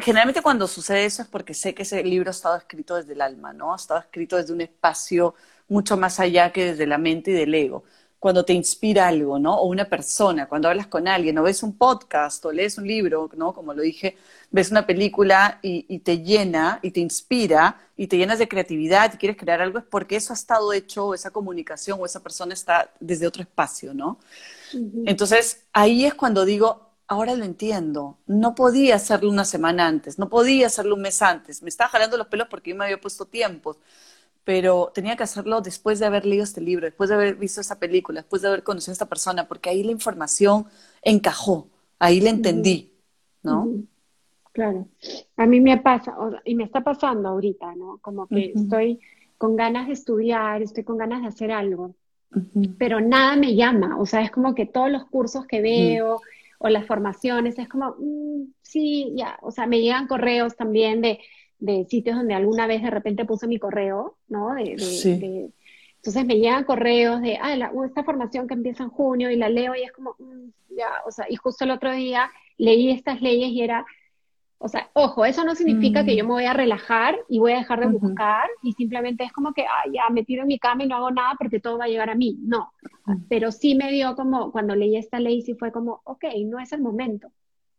Generalmente 0.00 0.42
cuando 0.42 0.66
sucede 0.66 1.04
eso 1.04 1.22
es 1.22 1.28
porque 1.28 1.54
sé 1.54 1.74
que 1.74 1.82
ese 1.82 2.02
libro 2.02 2.30
ha 2.30 2.32
estado 2.32 2.56
escrito 2.56 2.96
desde 2.96 3.12
el 3.12 3.20
alma, 3.20 3.52
¿no? 3.52 3.72
Ha 3.72 3.76
estado 3.76 4.00
escrito 4.00 4.36
desde 4.36 4.52
un 4.52 4.62
espacio 4.62 5.34
mucho 5.68 5.96
más 5.96 6.18
allá 6.18 6.52
que 6.52 6.64
desde 6.72 6.86
la 6.86 6.98
mente 6.98 7.30
y 7.30 7.34
del 7.34 7.54
ego 7.54 7.84
cuando 8.22 8.44
te 8.44 8.52
inspira 8.52 9.08
algo, 9.08 9.36
¿no? 9.40 9.56
O 9.56 9.66
una 9.66 9.86
persona, 9.86 10.46
cuando 10.46 10.68
hablas 10.68 10.86
con 10.86 11.08
alguien, 11.08 11.36
o 11.38 11.42
ves 11.42 11.64
un 11.64 11.76
podcast, 11.76 12.44
o 12.44 12.52
lees 12.52 12.78
un 12.78 12.86
libro, 12.86 13.28
¿no? 13.34 13.52
Como 13.52 13.74
lo 13.74 13.82
dije, 13.82 14.16
ves 14.52 14.70
una 14.70 14.86
película 14.86 15.58
y, 15.60 15.98
te 15.98 16.18
llena, 16.18 16.78
y 16.82 16.92
te 16.92 17.00
inspira, 17.00 17.80
y 17.96 18.06
te 18.06 18.16
llenas 18.16 18.38
de 18.38 18.46
creatividad, 18.46 19.12
y 19.12 19.16
quieres 19.16 19.36
crear 19.36 19.60
algo, 19.60 19.78
es 19.78 19.84
porque 19.84 20.14
eso 20.14 20.32
ha 20.32 20.36
estado 20.36 20.72
hecho, 20.72 21.14
esa 21.14 21.32
comunicación, 21.32 21.98
o 22.00 22.06
esa 22.06 22.20
persona 22.20 22.54
está 22.54 22.92
desde 23.00 23.26
otro 23.26 23.42
espacio, 23.42 23.92
¿no? 23.92 24.20
Entonces, 25.04 25.64
ahí 25.72 26.04
es 26.04 26.14
cuando 26.14 26.44
digo, 26.44 26.90
ahora 27.08 27.34
lo 27.34 27.44
entiendo, 27.44 28.18
no 28.28 28.54
podía 28.54 28.94
hacerlo 28.94 29.30
una 29.30 29.44
semana 29.44 29.88
antes, 29.88 30.20
no 30.20 30.28
podía 30.28 30.68
hacerlo 30.68 30.94
un 30.94 31.02
mes 31.02 31.22
antes, 31.22 31.60
me 31.60 31.70
estaba 31.70 31.90
jalando 31.90 32.16
los 32.16 32.28
pelos 32.28 32.46
porque 32.48 32.70
yo 32.70 32.76
me 32.76 32.84
había 32.84 33.00
puesto 33.00 33.24
tiempos 33.24 33.78
pero 34.44 34.90
tenía 34.94 35.16
que 35.16 35.22
hacerlo 35.22 35.60
después 35.60 35.98
de 35.98 36.06
haber 36.06 36.26
leído 36.26 36.44
este 36.44 36.60
libro, 36.60 36.86
después 36.86 37.10
de 37.10 37.16
haber 37.16 37.36
visto 37.36 37.60
esa 37.60 37.78
película, 37.78 38.22
después 38.22 38.42
de 38.42 38.48
haber 38.48 38.62
conocido 38.62 38.92
a 38.92 38.94
esta 38.94 39.08
persona, 39.08 39.46
porque 39.46 39.70
ahí 39.70 39.82
la 39.84 39.92
información 39.92 40.66
encajó, 41.02 41.68
ahí 41.98 42.20
la 42.20 42.30
entendí, 42.30 42.92
¿no? 43.42 43.68
Claro. 44.52 44.88
A 45.36 45.46
mí 45.46 45.60
me 45.60 45.78
pasa, 45.78 46.14
y 46.44 46.54
me 46.54 46.64
está 46.64 46.82
pasando 46.82 47.28
ahorita, 47.28 47.74
¿no? 47.74 47.98
Como 48.02 48.26
que 48.26 48.52
estoy 48.54 49.00
con 49.38 49.56
ganas 49.56 49.86
de 49.86 49.94
estudiar, 49.94 50.62
estoy 50.62 50.84
con 50.84 50.98
ganas 50.98 51.22
de 51.22 51.28
hacer 51.28 51.52
algo, 51.52 51.94
pero 52.78 53.00
nada 53.00 53.36
me 53.36 53.54
llama, 53.54 53.96
o 53.98 54.06
sea, 54.06 54.22
es 54.22 54.30
como 54.30 54.54
que 54.54 54.66
todos 54.66 54.90
los 54.90 55.04
cursos 55.06 55.46
que 55.46 55.60
veo 55.60 56.20
o 56.58 56.68
las 56.68 56.86
formaciones, 56.86 57.58
es 57.58 57.68
como, 57.68 57.96
mm, 57.98 58.52
sí, 58.62 59.12
ya, 59.16 59.38
o 59.42 59.50
sea, 59.50 59.66
me 59.66 59.80
llegan 59.80 60.06
correos 60.06 60.56
también 60.56 61.00
de 61.00 61.18
de 61.62 61.84
sitios 61.84 62.16
donde 62.16 62.34
alguna 62.34 62.66
vez 62.66 62.82
de 62.82 62.90
repente 62.90 63.24
puse 63.24 63.46
mi 63.46 63.58
correo, 63.58 64.16
¿no? 64.28 64.52
De, 64.54 64.72
entonces 65.96 66.26
me 66.26 66.34
llegan 66.34 66.64
correos 66.64 67.22
de, 67.22 67.38
ah, 67.40 67.70
esta 67.86 68.02
formación 68.02 68.48
que 68.48 68.54
empieza 68.54 68.82
en 68.82 68.90
junio 68.90 69.30
y 69.30 69.36
la 69.36 69.48
leo 69.48 69.72
y 69.76 69.82
es 69.82 69.92
como, 69.92 70.16
mm, 70.18 70.48
ya, 70.76 70.88
o 71.06 71.12
sea, 71.12 71.26
y 71.28 71.36
justo 71.36 71.64
el 71.64 71.70
otro 71.70 71.92
día 71.92 72.28
leí 72.58 72.90
estas 72.90 73.22
leyes 73.22 73.50
y 73.50 73.62
era, 73.62 73.86
o 74.58 74.66
sea, 74.66 74.90
ojo, 74.94 75.24
eso 75.24 75.44
no 75.44 75.54
significa 75.54 76.04
que 76.04 76.16
yo 76.16 76.24
mm. 76.24 76.26
me 76.26 76.32
voy 76.32 76.44
a 76.46 76.52
relajar 76.52 77.16
y 77.28 77.38
voy 77.38 77.52
a 77.52 77.58
dejar 77.58 77.78
de 77.78 77.96
buscar 77.96 78.48
y 78.64 78.72
simplemente 78.72 79.22
es 79.22 79.32
como 79.32 79.52
que, 79.52 79.62
ah, 79.62 79.84
ya 79.92 80.10
me 80.10 80.24
tiro 80.24 80.42
en 80.42 80.48
mi 80.48 80.58
cama 80.58 80.82
y 80.82 80.88
no 80.88 80.96
hago 80.96 81.12
nada 81.12 81.36
porque 81.38 81.60
todo 81.60 81.78
va 81.78 81.84
a 81.84 81.88
llegar 81.88 82.10
a 82.10 82.16
mí. 82.16 82.36
No, 82.40 82.72
pero 83.28 83.52
sí 83.52 83.76
me 83.76 83.92
dio 83.92 84.16
como, 84.16 84.50
cuando 84.50 84.74
leí 84.74 84.96
esta 84.96 85.20
ley, 85.20 85.42
sí 85.42 85.54
fue 85.54 85.70
como, 85.70 86.00
ok, 86.02 86.24
no 86.44 86.58
es 86.58 86.72
el 86.72 86.80
momento. 86.80 87.30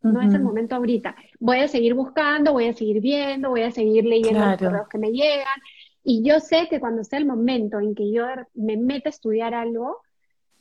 No 0.04 0.20
es 0.20 0.34
el 0.34 0.42
momento 0.42 0.76
ahorita. 0.76 1.16
Voy 1.40 1.58
a 1.58 1.68
seguir 1.68 1.94
buscando, 1.94 2.52
voy 2.52 2.66
a 2.66 2.74
seguir 2.74 3.00
viendo, 3.00 3.48
voy 3.48 3.62
a 3.62 3.70
seguir 3.70 4.04
leyendo 4.04 4.40
los 4.40 4.58
correos 4.58 4.88
que 4.88 4.98
me 4.98 5.10
llegan. 5.10 5.58
Y 6.02 6.22
yo 6.22 6.40
sé 6.40 6.68
que 6.68 6.78
cuando 6.78 7.02
sea 7.02 7.18
el 7.18 7.26
momento 7.26 7.80
en 7.80 7.94
que 7.94 8.12
yo 8.12 8.26
me 8.54 8.76
meta 8.76 9.08
a 9.08 9.10
estudiar 9.10 9.54
algo, 9.54 10.02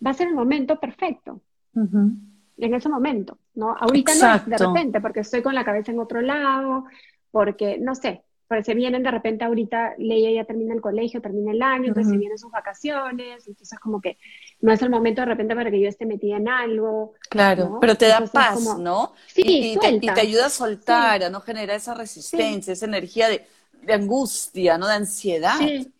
va 0.05 0.11
a 0.11 0.13
ser 0.13 0.29
el 0.29 0.33
momento 0.33 0.79
perfecto. 0.79 1.41
En 1.75 2.73
ese 2.73 2.87
momento, 2.87 3.37
¿no? 3.55 3.75
Ahorita 3.77 4.13
no 4.15 4.35
es 4.35 4.45
de 4.45 4.57
repente, 4.57 5.01
porque 5.01 5.19
estoy 5.19 5.41
con 5.41 5.55
la 5.55 5.65
cabeza 5.65 5.91
en 5.91 5.99
otro 5.99 6.21
lado, 6.21 6.85
porque, 7.31 7.77
no 7.79 7.95
sé, 7.95 8.23
porque 8.47 8.63
se 8.63 8.73
vienen 8.73 9.03
de 9.03 9.11
repente 9.11 9.43
ahorita, 9.45 9.95
Leia 9.97 10.31
ya 10.31 10.45
termina 10.45 10.73
el 10.73 10.81
colegio, 10.81 11.21
termina 11.21 11.51
el 11.51 11.61
año, 11.61 11.87
entonces 11.87 12.11
se 12.11 12.17
vienen 12.17 12.37
sus 12.37 12.51
vacaciones, 12.51 13.47
entonces 13.47 13.79
como 13.79 14.01
que 14.01 14.17
no 14.61 14.71
es 14.71 14.81
el 14.81 14.89
momento 14.89 15.21
de 15.21 15.27
repente 15.27 15.55
para 15.55 15.71
que 15.71 15.79
yo 15.79 15.87
esté 15.87 16.05
metida 16.05 16.37
en 16.37 16.47
algo. 16.47 17.13
Claro, 17.29 17.77
pero 17.79 17.95
te 17.95 18.07
da 18.07 18.25
paz, 18.25 18.77
¿no? 18.77 19.13
Sí, 19.27 19.75
y, 19.75 19.99
te, 19.99 20.19
ayuda 20.19 20.47
a 20.47 20.49
soltar, 20.49 21.23
a 21.23 21.29
no 21.29 21.41
generar 21.41 21.77
esa 21.77 21.93
resistencia, 21.93 22.73
esa 22.73 22.85
energía 22.85 23.27
de, 23.29 23.45
angustia, 23.93 24.77
¿no? 24.77 24.87
De 24.87 24.95
ansiedad. 24.95 25.57
Sí, 25.57 25.93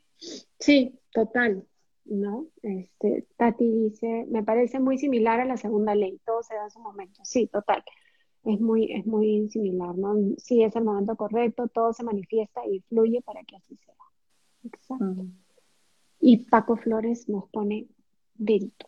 sí, 0.60 1.00
total. 1.12 1.64
¿no? 2.06 2.48
Este, 2.62 3.26
Tati 3.38 3.66
dice, 3.66 4.26
me 4.28 4.44
parece 4.44 4.80
muy 4.80 4.98
similar 4.98 5.40
a 5.40 5.46
la 5.46 5.56
segunda 5.56 5.96
ley, 5.96 6.20
todo 6.26 6.44
se 6.44 6.54
da 6.54 6.66
en 6.66 6.72
su 6.72 6.80
momento. 6.80 7.22
Sí, 7.24 7.48
total 7.48 7.84
es 8.46 8.60
muy, 8.60 8.92
es 8.92 9.06
muy 9.06 9.50
similar, 9.50 9.96
¿no? 9.96 10.16
Sí, 10.38 10.64
es 10.64 10.76
el 10.76 10.84
momento 10.84 11.16
correcto, 11.16 11.68
todo 11.68 11.94
se 11.94 12.04
manifiesta 12.04 12.66
y 12.66 12.82
fluye 12.82 13.22
para 13.22 13.44
que 13.44 13.56
así 13.56 13.78
sea. 13.78 13.96
Exacto. 14.66 15.06
Mm. 15.06 15.38
Y 16.20 16.38
Paco 16.46 16.76
Flores 16.78 17.28
nos 17.30 17.50
pone 17.50 17.88
delito. 18.36 18.88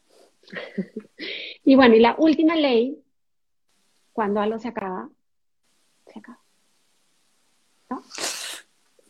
y 1.64 1.76
bueno, 1.76 1.96
y 1.96 2.00
la 2.00 2.16
última 2.18 2.56
ley, 2.56 3.02
cuando 4.14 4.42
algo 4.42 4.60
se 4.60 4.68
acaba, 4.68 5.10
se 6.08 6.20
acaba. 6.20 6.40
¿No? 7.90 8.02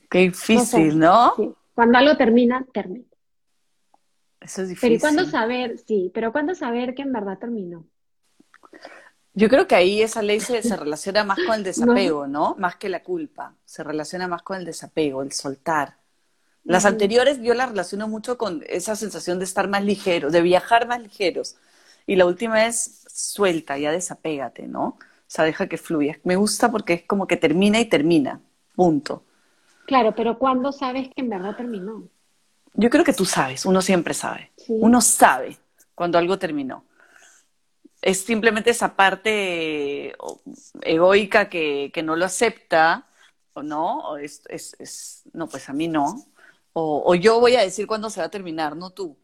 Qué 0.10 0.19
difícil, 0.19 0.99
¿no? 0.99 1.34
Cuando 1.73 1.97
algo 1.97 2.17
termina, 2.17 2.65
termina. 2.71 3.05
Eso 4.39 4.62
es 4.62 4.69
difícil. 4.69 4.89
Pero 4.89 5.01
¿cuándo 5.01 5.25
saber? 5.25 5.79
Sí, 5.79 6.12
pero 6.13 6.31
¿cuándo 6.31 6.53
saber 6.53 6.93
que 6.93 7.01
en 7.01 7.12
verdad 7.12 7.39
terminó? 7.39 7.88
Yo 9.35 9.49
creo 9.49 9.67
que 9.67 9.75
ahí 9.75 10.01
esa 10.01 10.21
ley 10.21 10.39
se, 10.39 10.61
relaciona 10.77 11.23
más 11.23 11.37
con 11.45 11.55
el 11.55 11.63
desapego, 11.63 12.27
no. 12.27 12.55
Más 12.57 12.77
que 12.77 12.89
la 12.89 13.03
culpa. 13.03 13.53
Se 13.65 13.83
relaciona 13.83 14.27
más 14.27 14.41
con 14.41 14.57
el 14.57 14.65
desapego, 14.65 15.21
el 15.21 15.31
soltar. 15.31 15.97
Las 16.63 16.85
anteriores 16.85 17.39
yo 17.43 17.53
las 17.53 17.69
relaciono 17.69 18.07
mucho 18.07 18.39
con 18.39 18.63
esa 18.67 18.95
sensación 18.95 19.37
de 19.37 19.45
estar 19.45 19.67
más 19.67 19.83
ligero, 19.83 20.31
de 20.31 20.41
viajar 20.41 20.87
más 20.87 20.99
ligeros. 20.99 21.57
Y 22.07 22.15
la 22.15 22.25
última 22.25 22.65
es 22.65 23.05
suelta, 23.07 23.77
ya 23.77 23.91
desapégate, 23.91 24.67
¿no? 24.67 24.85
O 24.87 24.97
sea, 25.27 25.45
deja 25.45 25.67
que 25.67 25.77
fluya. 25.77 26.19
Me 26.23 26.35
gusta 26.35 26.71
porque 26.71 26.93
es 26.93 27.03
como 27.03 27.27
que 27.27 27.37
termina 27.37 27.79
y 27.79 27.85
termina. 27.85 28.41
Punto. 28.73 29.23
Claro, 29.85 30.15
pero 30.15 30.39
¿cuándo 30.39 30.71
sabes 30.71 31.09
que 31.09 31.21
en 31.21 31.29
verdad 31.29 31.55
terminó? 31.55 32.09
yo 32.75 32.89
creo 32.89 33.03
que 33.03 33.13
tú 33.13 33.25
sabes, 33.25 33.65
uno 33.65 33.81
siempre 33.81 34.13
sabe. 34.13 34.51
Uno 34.67 35.01
sabe 35.01 35.57
cuando 35.93 36.17
algo 36.17 36.37
terminó. 36.37 36.83
Es 38.05 38.21
simplemente 38.21 38.69
esa 38.69 38.95
parte 38.95 40.15
egoica 40.81 41.49
que, 41.49 41.91
no 42.03 42.15
lo 42.15 42.25
acepta, 42.25 43.07
o 43.53 43.63
no, 43.63 44.11
o 44.11 44.17
es, 44.17 44.43
es, 44.47 45.23
no, 45.33 45.49
pues 45.49 45.69
a 45.69 45.73
mí 45.73 45.87
no. 45.87 46.23
O, 46.73 47.15
yo 47.15 47.39
voy 47.39 47.55
a 47.55 47.61
decir 47.61 47.87
cuándo 47.87 48.11
se 48.11 48.19
va 48.19 48.27
a 48.27 48.29
terminar, 48.29 48.75
no 48.75 48.91
tú. 48.91 49.17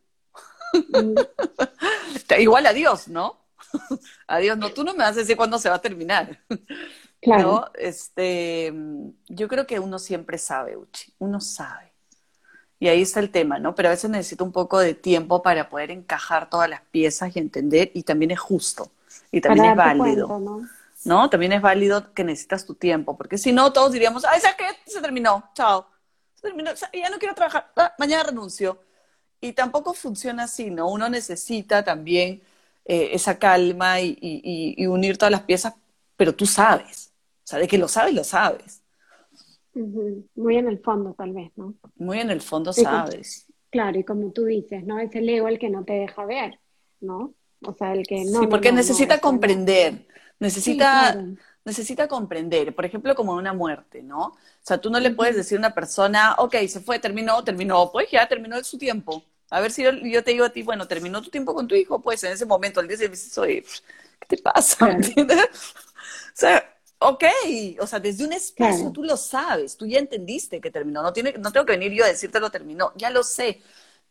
Mm. 0.73 1.13
Igual 2.39 2.65
a 2.65 2.73
Dios, 2.73 3.07
¿no? 3.07 3.45
Adiós, 4.27 4.57
no, 4.57 4.71
tú 4.71 4.83
no 4.83 4.93
me 4.93 5.03
vas 5.03 5.15
a 5.15 5.19
decir 5.19 5.37
cuándo 5.37 5.59
se 5.59 5.69
va 5.69 5.75
a 5.75 5.81
terminar. 5.81 6.39
Claro. 7.21 7.69
Este, 7.75 8.73
yo 9.27 9.47
creo 9.47 9.67
que 9.67 9.79
uno 9.79 9.99
siempre 9.99 10.39
sabe, 10.39 10.75
Uchi, 10.75 11.13
uno 11.19 11.39
sabe. 11.39 11.90
Y 12.81 12.89
ahí 12.89 13.03
está 13.03 13.21
el 13.21 13.29
tema, 13.29 13.59
¿no? 13.59 13.75
Pero 13.75 13.87
a 13.87 13.91
veces 13.91 14.09
necesito 14.09 14.43
un 14.43 14.51
poco 14.51 14.79
de 14.79 14.93
tiempo 14.93 15.41
para 15.41 15.69
poder 15.69 15.91
encajar 15.91 16.49
todas 16.49 16.69
las 16.69 16.81
piezas 16.81 17.33
y 17.35 17.39
entender, 17.39 17.91
y 17.93 18.03
también 18.03 18.31
es 18.31 18.39
justo, 18.39 18.91
y 19.31 19.39
también 19.39 19.67
es 19.67 19.75
válido. 19.77 20.67
¿no? 21.05 21.29
También 21.29 21.53
es 21.53 21.61
válido 21.61 22.13
que 22.13 22.23
necesitas 22.23 22.65
tu 22.65 22.75
tiempo, 22.75 23.15
porque 23.15 23.37
si 23.37 23.53
no, 23.53 23.71
todos 23.71 23.93
diríamos, 23.93 24.25
ay, 24.25 24.41
¿sabes 24.41 24.57
qué? 24.57 24.91
Se 24.91 24.99
terminó, 24.99 25.49
chao. 25.53 25.87
Se 26.35 26.41
terminó, 26.41 26.71
ya 26.93 27.09
no 27.09 27.17
quiero 27.17 27.35
trabajar, 27.35 27.71
ah, 27.77 27.93
mañana 27.97 28.23
renuncio. 28.23 28.81
Y 29.39 29.53
tampoco 29.53 29.93
funciona 29.93 30.43
así, 30.43 30.69
¿no? 30.69 30.89
Uno 30.89 31.07
necesita 31.07 31.83
también 31.83 32.41
eh, 32.85 33.11
esa 33.13 33.39
calma 33.39 34.01
y 34.01 34.85
unir 34.87 35.17
todas 35.17 35.31
las 35.31 35.43
piezas, 35.43 35.75
pero 36.17 36.35
tú 36.35 36.45
sabes 36.45 37.11
sea, 37.51 37.59
de 37.59 37.67
que 37.67 37.77
lo 37.77 37.87
sabes, 37.87 38.13
lo 38.13 38.23
sabes. 38.23 38.80
Muy 39.73 40.57
en 40.57 40.67
el 40.67 40.79
fondo, 40.79 41.13
tal 41.13 41.33
vez, 41.33 41.51
¿no? 41.55 41.75
Muy 41.95 42.19
en 42.19 42.29
el 42.29 42.41
fondo 42.41 42.73
sabes. 42.73 43.47
claro, 43.69 43.99
y 43.99 44.03
como 44.03 44.31
tú 44.31 44.45
dices, 44.45 44.83
¿no? 44.83 44.99
Es 44.99 45.15
el 45.15 45.29
ego 45.29 45.47
el 45.47 45.59
que 45.59 45.69
no 45.69 45.83
te 45.83 45.93
deja 45.93 46.25
ver, 46.25 46.59
¿no? 46.99 47.33
O 47.63 47.73
sea, 47.73 47.93
el 47.93 48.05
que 48.05 48.25
no. 48.25 48.41
Sí, 48.41 48.47
porque 48.47 48.71
necesita 48.71 49.19
comprender, 49.19 50.07
necesita, 50.39 51.23
necesita 51.63 52.07
comprender, 52.07 52.75
por 52.75 52.85
ejemplo, 52.85 53.15
como 53.15 53.33
una 53.33 53.53
muerte, 53.53 54.01
¿no? 54.03 54.21
O 54.25 54.37
sea, 54.61 54.79
tú 54.79 54.89
no 54.89 54.99
le 54.99 55.11
puedes 55.11 55.35
decir 55.35 55.57
a 55.57 55.59
una 55.59 55.73
persona, 55.73 56.35
ok, 56.37 56.55
se 56.67 56.81
fue, 56.81 56.99
terminó, 56.99 57.43
terminó, 57.43 57.91
pues 57.91 58.09
ya 58.11 58.27
terminó 58.27 58.61
su 58.63 58.77
tiempo. 58.77 59.23
A 59.49 59.59
ver 59.59 59.71
si 59.71 59.83
yo, 59.83 60.23
te 60.23 60.31
digo 60.31 60.45
a 60.45 60.49
ti, 60.49 60.63
bueno, 60.63 60.87
terminó 60.87 61.21
tu 61.21 61.29
tiempo 61.29 61.53
con 61.53 61.67
tu 61.67 61.75
hijo, 61.75 62.01
pues 62.01 62.23
en 62.23 62.31
ese 62.31 62.45
momento, 62.45 62.79
al 62.79 62.87
día 62.87 62.97
siguiente, 62.97 63.63
¿qué 64.19 64.25
te 64.27 64.37
pasa? 64.37 64.91
¿Entiendes? 64.91 65.47
O 66.33 66.33
sea, 66.41 66.70
Ok, 67.03 67.23
o 67.79 67.87
sea, 67.87 67.99
desde 67.99 68.23
un 68.23 68.31
espacio 68.31 68.91
tú 68.91 69.03
lo 69.03 69.17
sabes, 69.17 69.75
tú 69.75 69.87
ya 69.87 69.97
entendiste 69.97 70.61
que 70.61 70.69
terminó, 70.69 71.01
no, 71.01 71.11
tiene, 71.11 71.33
no 71.39 71.51
tengo 71.51 71.65
que 71.65 71.71
venir 71.71 71.91
yo 71.93 72.05
a 72.05 72.07
decirte 72.07 72.39
lo 72.39 72.51
terminó, 72.51 72.93
ya 72.95 73.09
lo 73.09 73.23
sé, 73.23 73.59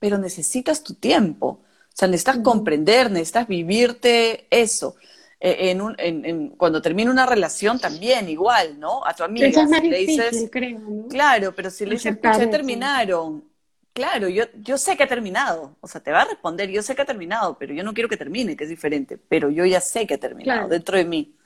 pero 0.00 0.18
necesitas 0.18 0.82
tu 0.82 0.94
tiempo, 0.94 1.46
o 1.46 1.62
sea, 1.94 2.08
necesitas 2.08 2.38
comprender, 2.38 3.08
necesitas 3.08 3.46
vivirte 3.46 4.48
eso. 4.50 4.96
E, 5.38 5.70
en 5.70 5.80
un, 5.80 5.94
en, 5.98 6.48
cuando 6.50 6.82
termina 6.82 7.12
una 7.12 7.26
relación 7.26 7.78
también 7.78 8.28
igual, 8.28 8.80
¿no? 8.80 9.06
A 9.06 9.14
tu 9.14 9.22
amiga. 9.22 9.46
Eso 9.46 9.60
es 9.60 9.68
más 9.68 9.82
difícil, 9.82 10.50
creo, 10.50 11.06
Claro, 11.08 11.54
pero 11.54 11.70
si 11.70 11.86
le 11.86 11.92
dices, 11.92 12.18
ya 12.20 12.50
terminaron, 12.50 13.44
claro, 13.92 14.28
yo, 14.28 14.46
yo 14.62 14.76
sé 14.76 14.96
que 14.96 15.04
ha 15.04 15.08
terminado, 15.08 15.76
o 15.80 15.86
sea, 15.86 16.00
te 16.00 16.10
va 16.10 16.22
a 16.22 16.24
responder, 16.24 16.68
yo 16.68 16.82
sé 16.82 16.96
que 16.96 17.02
ha 17.02 17.06
terminado, 17.06 17.56
pero 17.56 17.72
yo 17.72 17.84
no 17.84 17.94
quiero 17.94 18.08
que 18.08 18.16
termine, 18.16 18.56
que 18.56 18.64
es 18.64 18.70
diferente, 18.70 19.16
pero 19.16 19.48
yo 19.48 19.64
ya 19.64 19.80
sé 19.80 20.08
que 20.08 20.14
ha 20.14 20.18
terminado 20.18 20.66
dentro 20.66 20.96
de 20.96 21.04
mí. 21.04 21.36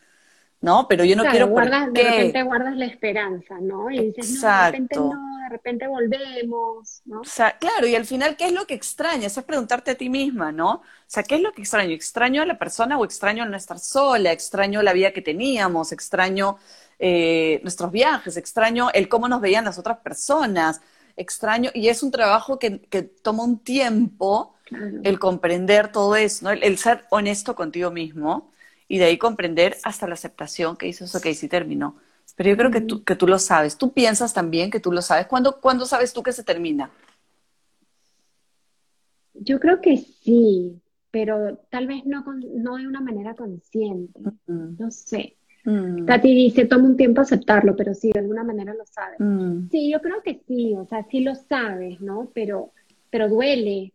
¿No? 0.64 0.88
Pero 0.88 1.04
yo 1.04 1.14
no 1.14 1.24
quiero 1.24 1.48
guardas, 1.48 1.92
De 1.92 2.02
repente 2.02 2.42
guardas 2.42 2.74
la 2.74 2.86
esperanza, 2.86 3.58
¿no? 3.60 3.90
Y 3.90 4.12
dices, 4.12 4.42
no, 4.42 4.48
de 4.48 4.70
repente 4.70 4.96
no, 4.96 5.38
de 5.42 5.48
repente 5.50 5.86
volvemos, 5.86 7.02
¿no? 7.04 7.20
O 7.20 7.24
sea, 7.24 7.58
claro, 7.58 7.86
y 7.86 7.94
al 7.94 8.06
final, 8.06 8.34
¿qué 8.36 8.46
es 8.46 8.52
lo 8.52 8.66
que 8.66 8.72
extrañas? 8.72 9.36
Es 9.36 9.44
preguntarte 9.44 9.90
a 9.90 9.94
ti 9.94 10.08
misma, 10.08 10.52
¿no? 10.52 10.76
O 10.76 10.82
sea, 11.06 11.22
¿qué 11.22 11.34
es 11.34 11.42
lo 11.42 11.52
que 11.52 11.60
extraño? 11.60 11.90
¿Extraño 11.90 12.40
a 12.40 12.46
la 12.46 12.58
persona 12.58 12.96
o 12.96 13.04
extraño 13.04 13.44
no 13.44 13.56
estar 13.58 13.78
sola? 13.78 14.32
¿Extraño 14.32 14.82
la 14.82 14.94
vida 14.94 15.12
que 15.12 15.20
teníamos? 15.20 15.92
¿Extraño 15.92 16.56
eh, 16.98 17.60
nuestros 17.62 17.92
viajes? 17.92 18.38
¿Extraño 18.38 18.88
el 18.94 19.10
cómo 19.10 19.28
nos 19.28 19.42
veían 19.42 19.66
las 19.66 19.78
otras 19.78 19.98
personas? 19.98 20.80
¿Extraño? 21.14 21.72
Y 21.74 21.88
es 21.88 22.02
un 22.02 22.10
trabajo 22.10 22.58
que, 22.58 22.80
que 22.80 23.02
toma 23.02 23.44
un 23.44 23.58
tiempo 23.58 24.54
el 25.02 25.18
comprender 25.18 25.92
todo 25.92 26.16
eso, 26.16 26.46
¿no? 26.46 26.50
el 26.50 26.78
ser 26.78 27.04
honesto 27.10 27.54
contigo 27.54 27.90
mismo 27.90 28.50
y 28.88 28.98
de 28.98 29.04
ahí 29.04 29.18
comprender 29.18 29.76
hasta 29.82 30.06
la 30.06 30.14
aceptación 30.14 30.76
que 30.76 30.88
hizo 30.88 31.04
eso 31.04 31.20
que 31.20 31.34
sí 31.34 31.48
terminó. 31.48 31.96
Pero 32.36 32.50
yo 32.50 32.56
creo 32.56 32.70
que 32.70 32.80
tú, 32.80 33.04
que 33.04 33.16
tú 33.16 33.26
lo 33.26 33.38
sabes. 33.38 33.76
Tú 33.78 33.92
piensas 33.92 34.34
también 34.34 34.70
que 34.70 34.80
tú 34.80 34.90
lo 34.90 35.02
sabes. 35.02 35.26
¿Cuándo, 35.26 35.60
¿Cuándo 35.60 35.86
sabes 35.86 36.12
tú 36.12 36.22
que 36.22 36.32
se 36.32 36.42
termina? 36.42 36.90
Yo 39.34 39.60
creo 39.60 39.80
que 39.80 39.98
sí, 39.98 40.80
pero 41.10 41.58
tal 41.70 41.86
vez 41.86 42.04
no, 42.06 42.24
no 42.54 42.76
de 42.76 42.86
una 42.86 43.00
manera 43.00 43.34
consciente. 43.34 44.20
No 44.46 44.90
sé. 44.90 45.36
Mm. 45.64 46.04
Tati 46.04 46.34
dice, 46.34 46.66
toma 46.66 46.86
un 46.86 46.96
tiempo 46.96 47.20
aceptarlo, 47.20 47.74
pero 47.74 47.94
sí, 47.94 48.10
de 48.12 48.20
alguna 48.20 48.44
manera 48.44 48.74
lo 48.74 48.84
sabes. 48.86 49.18
Mm. 49.18 49.68
Sí, 49.70 49.90
yo 49.90 50.00
creo 50.00 50.22
que 50.22 50.42
sí, 50.46 50.74
o 50.74 50.86
sea, 50.86 51.06
sí 51.10 51.20
lo 51.20 51.34
sabes, 51.34 52.00
¿no? 52.00 52.30
Pero, 52.34 52.72
pero 53.10 53.28
duele. 53.28 53.92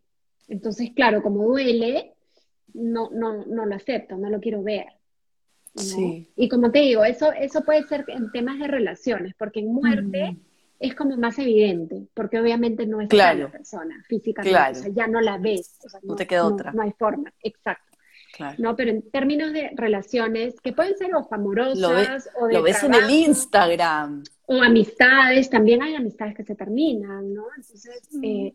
Entonces, 0.48 0.90
claro, 0.94 1.22
como 1.22 1.44
duele, 1.44 2.14
no, 2.74 3.10
no, 3.10 3.44
no 3.44 3.66
lo 3.66 3.74
acepto, 3.74 4.16
no 4.16 4.30
lo 4.30 4.40
quiero 4.40 4.62
ver. 4.62 4.86
Y 6.36 6.48
como 6.48 6.70
te 6.70 6.80
digo, 6.80 7.04
eso, 7.04 7.32
eso 7.32 7.62
puede 7.62 7.84
ser 7.84 8.04
en 8.08 8.30
temas 8.32 8.58
de 8.58 8.66
relaciones, 8.66 9.34
porque 9.38 9.60
en 9.60 9.72
muerte 9.72 10.36
es 10.80 10.94
como 10.94 11.16
más 11.16 11.38
evidente, 11.38 12.08
porque 12.14 12.40
obviamente 12.40 12.86
no 12.86 13.00
es 13.00 13.12
la 13.12 13.50
persona 13.50 14.02
físicamente, 14.08 14.58
o 14.70 14.74
sea, 14.74 14.92
ya 14.92 15.06
no 15.06 15.20
la 15.20 15.38
ves, 15.38 15.78
no, 16.02 16.16
te 16.16 16.26
queda 16.26 16.46
otra. 16.46 16.72
No 16.72 16.82
hay 16.82 16.92
forma, 16.92 17.32
exacto. 17.42 17.84
No, 18.58 18.74
pero 18.74 18.90
en 18.90 19.10
términos 19.10 19.52
de 19.52 19.70
relaciones, 19.74 20.60
que 20.60 20.72
pueden 20.72 20.96
ser 20.96 21.14
o 21.14 21.28
amorosas 21.30 22.30
o 22.40 22.46
de 22.46 22.54
Lo 22.54 22.62
ves 22.62 22.82
en 22.82 22.94
el 22.94 23.10
Instagram. 23.10 24.24
O 24.46 24.62
amistades, 24.62 25.50
también 25.50 25.82
hay 25.82 25.94
amistades 25.94 26.34
que 26.34 26.44
se 26.44 26.54
terminan, 26.54 27.34
¿no? 27.34 27.44
Entonces, 27.56 28.08
eh, 28.22 28.54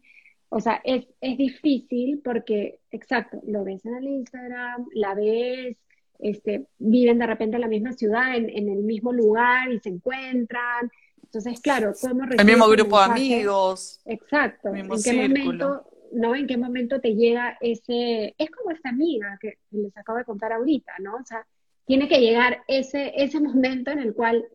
o 0.55 0.61
sea, 0.61 0.79
es, 0.85 1.05
es 1.19 1.37
difícil 1.37 2.21
porque, 2.23 2.79
exacto, 2.89 3.41
lo 3.45 3.65
ves 3.65 3.85
en 3.85 3.95
el 3.95 4.07
Instagram, 4.07 4.87
la 4.93 5.13
ves, 5.13 5.75
este, 6.17 6.67
viven 6.77 7.19
de 7.19 7.27
repente 7.27 7.57
en 7.57 7.61
la 7.61 7.67
misma 7.67 7.91
ciudad, 7.91 8.37
en, 8.37 8.49
en 8.49 8.69
el 8.69 8.81
mismo 8.83 9.11
lugar 9.11 9.69
y 9.69 9.81
se 9.81 9.89
encuentran. 9.89 10.89
Entonces, 11.21 11.59
claro, 11.59 11.91
¿cómo 11.99 12.23
El 12.23 12.45
mismo 12.45 12.69
grupo 12.69 12.97
de 12.97 13.03
amigos. 13.03 13.99
Exacto. 14.05 14.73
¿En 14.73 14.87
qué 15.03 15.11
momento, 15.27 15.89
no? 16.13 16.33
¿En 16.33 16.47
qué 16.47 16.55
momento 16.55 17.01
te 17.01 17.15
llega 17.15 17.57
ese, 17.59 18.33
es 18.37 18.49
como 18.49 18.71
esta 18.71 18.91
amiga 18.91 19.37
que 19.41 19.57
les 19.71 19.97
acabo 19.97 20.19
de 20.19 20.23
contar 20.23 20.53
ahorita, 20.53 20.93
¿no? 20.99 21.17
O 21.17 21.25
sea, 21.25 21.45
tiene 21.83 22.07
que 22.07 22.21
llegar 22.21 22.63
ese, 22.69 23.11
ese 23.17 23.41
momento 23.41 23.91
en 23.91 23.99
el 23.99 24.13
cual... 24.13 24.45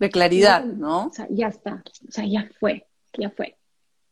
De 0.00 0.10
claridad, 0.10 0.64
¿no? 0.64 1.06
O 1.06 1.12
sea, 1.12 1.28
ya 1.30 1.46
está, 1.46 1.84
o 2.08 2.10
sea, 2.10 2.24
ya 2.26 2.50
fue, 2.58 2.88
ya 3.16 3.30
fue 3.30 3.56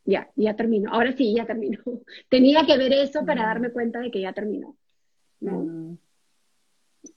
ya, 0.05 0.31
ya 0.37 0.57
terminó. 0.57 0.93
Ahora 0.93 1.13
sí, 1.13 1.35
ya 1.35 1.47
terminó. 1.47 1.79
Tenía 2.29 2.65
que 2.67 2.77
ver 2.77 2.93
eso 2.93 3.25
para 3.25 3.47
darme 3.47 3.71
cuenta 3.71 4.01
de 4.01 4.11
que 4.11 4.21
ya 4.21 4.33
terminó. 4.33 4.77
Mm. 5.41 5.95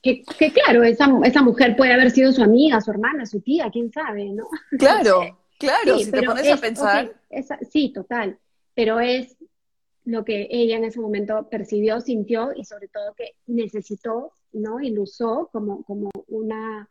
Que, 0.02 0.24
claro, 0.52 0.82
esa, 0.82 1.06
esa 1.24 1.42
mujer 1.42 1.76
puede 1.76 1.92
haber 1.92 2.10
sido 2.10 2.32
su 2.32 2.42
amiga, 2.42 2.80
su 2.80 2.90
hermana, 2.90 3.24
su 3.24 3.40
tía, 3.40 3.70
quién 3.70 3.92
sabe, 3.92 4.32
¿no? 4.32 4.48
Claro, 4.78 5.38
claro, 5.58 5.98
si 5.98 6.10
te 6.10 6.22
pones 6.22 6.52
a 6.52 6.56
pensar. 6.56 7.14
sí, 7.70 7.92
total, 7.92 8.38
pero 8.74 8.98
es 8.98 9.36
lo 10.04 10.24
que 10.24 10.48
ella 10.50 10.76
en 10.76 10.84
ese 10.84 11.00
momento 11.00 11.48
percibió, 11.48 12.00
sintió 12.00 12.50
y 12.54 12.64
sobre 12.64 12.88
todo 12.88 13.14
que 13.14 13.34
necesitó, 13.46 14.32
¿no? 14.52 14.80
Y 14.80 14.90
lo 14.90 15.02
usó 15.02 15.48
como, 15.52 15.84
como 15.84 16.10
una 16.28 16.88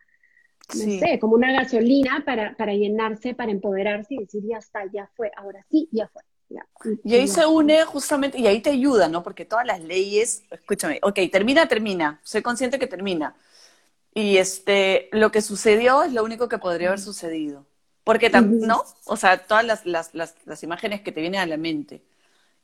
no 0.73 0.99
sé, 0.99 1.19
como 1.19 1.35
una 1.35 1.51
gasolina 1.51 2.23
para, 2.25 2.55
para 2.55 2.73
llenarse, 2.73 3.33
para 3.33 3.51
empoderarse 3.51 4.15
y 4.15 4.19
decir, 4.19 4.43
ya 4.45 4.57
está, 4.57 4.81
ya 4.91 5.09
fue, 5.15 5.31
ahora 5.37 5.65
sí, 5.69 5.87
ya 5.91 6.07
fue. 6.07 6.21
y 7.03 7.15
ahí 7.15 7.27
se 7.27 7.45
une 7.45 7.83
justamente, 7.85 8.39
y 8.39 8.47
ahí 8.47 8.61
te 8.61 8.71
ayuda, 8.71 9.07
¿no? 9.07 9.23
Porque 9.23 9.45
todas 9.45 9.65
las 9.65 9.81
leyes, 9.81 10.43
escúchame, 10.51 10.99
ok, 11.01 11.19
termina, 11.31 11.67
termina, 11.67 12.19
soy 12.23 12.41
consciente 12.41 12.79
que 12.79 12.87
termina. 12.87 13.35
Y 14.13 14.37
este, 14.37 15.09
lo 15.11 15.29
que 15.31 15.41
sucedió 15.41 16.03
es 16.03 16.13
lo 16.13 16.23
único 16.23 16.47
que 16.47 16.57
podría 16.57 16.87
haber 16.87 17.01
sucedido. 17.01 17.65
Porque, 18.05 18.29
¿no? 18.29 18.83
O 19.05 19.17
sea, 19.17 19.45
todas 19.45 19.65
las, 19.65 19.85
las, 19.85 20.13
las, 20.13 20.35
las, 20.45 20.61
imágenes 20.61 21.01
que 21.01 21.11
te 21.11 21.21
vienen 21.21 21.41
a 21.41 21.45
la 21.47 21.57
mente. 21.57 22.03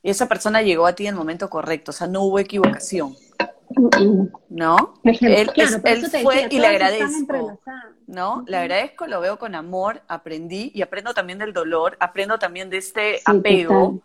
Y 0.00 0.10
esa 0.10 0.28
persona 0.28 0.62
llegó 0.62 0.86
a 0.86 0.94
ti 0.94 1.04
en 1.04 1.10
el 1.10 1.18
momento 1.18 1.50
correcto, 1.50 1.90
o 1.90 1.94
sea, 1.94 2.06
no 2.06 2.22
hubo 2.22 2.38
equivocación. 2.38 3.16
¿No? 4.48 4.94
Él, 5.04 5.50
fue 6.22 6.48
y 6.50 6.58
le 6.58 6.66
agradezco. 6.66 7.60
¿No? 8.06 8.44
Le 8.46 8.56
agradezco, 8.56 9.06
lo 9.06 9.20
veo 9.20 9.38
con 9.38 9.54
amor, 9.54 10.02
aprendí 10.08 10.70
y 10.74 10.82
aprendo 10.82 11.14
también 11.14 11.38
del 11.38 11.52
dolor, 11.52 11.96
aprendo 12.00 12.38
también 12.38 12.68
de 12.70 12.78
este 12.78 13.20
apego, 13.24 14.02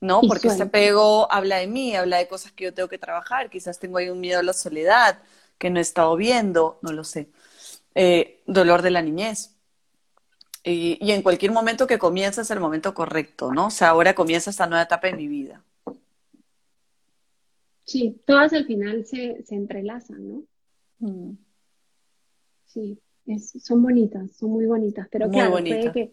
¿no? 0.00 0.20
Porque 0.22 0.48
ese 0.48 0.64
apego 0.64 1.30
habla 1.30 1.56
de 1.56 1.66
mí, 1.66 1.94
habla 1.94 2.18
de 2.18 2.28
cosas 2.28 2.52
que 2.52 2.64
yo 2.64 2.74
tengo 2.74 2.88
que 2.88 2.98
trabajar, 2.98 3.50
quizás 3.50 3.78
tengo 3.78 3.98
ahí 3.98 4.10
un 4.10 4.20
miedo 4.20 4.40
a 4.40 4.42
la 4.42 4.52
soledad 4.52 5.18
que 5.58 5.70
no 5.70 5.78
he 5.78 5.82
estado 5.82 6.16
viendo, 6.16 6.78
no 6.82 6.92
lo 6.92 7.04
sé. 7.04 7.28
Eh, 7.94 8.42
dolor 8.46 8.82
de 8.82 8.90
la 8.90 9.02
niñez. 9.02 9.54
Y, 10.64 10.98
y 11.00 11.12
en 11.12 11.22
cualquier 11.22 11.52
momento 11.52 11.86
que 11.86 11.98
comienza 11.98 12.40
es 12.40 12.50
el 12.50 12.58
momento 12.58 12.94
correcto, 12.94 13.52
¿no? 13.52 13.66
O 13.66 13.70
sea, 13.70 13.90
ahora 13.90 14.14
comienza 14.14 14.50
esta 14.50 14.66
nueva 14.66 14.82
etapa 14.82 15.08
en 15.08 15.16
mi 15.16 15.28
vida. 15.28 15.62
Sí, 17.84 18.20
todas 18.26 18.52
al 18.52 18.64
final 18.66 19.04
se, 19.06 19.42
se 19.44 19.54
entrelazan, 19.54 20.28
¿no? 20.28 20.44
Mm. 21.00 21.32
Sí, 22.66 22.98
es, 23.26 23.52
son 23.62 23.82
bonitas, 23.82 24.32
son 24.36 24.50
muy 24.50 24.66
bonitas, 24.66 25.08
pero 25.10 25.26
Muy 25.26 25.34
claro, 25.34 25.52
puede 25.52 25.92
que, 25.92 26.12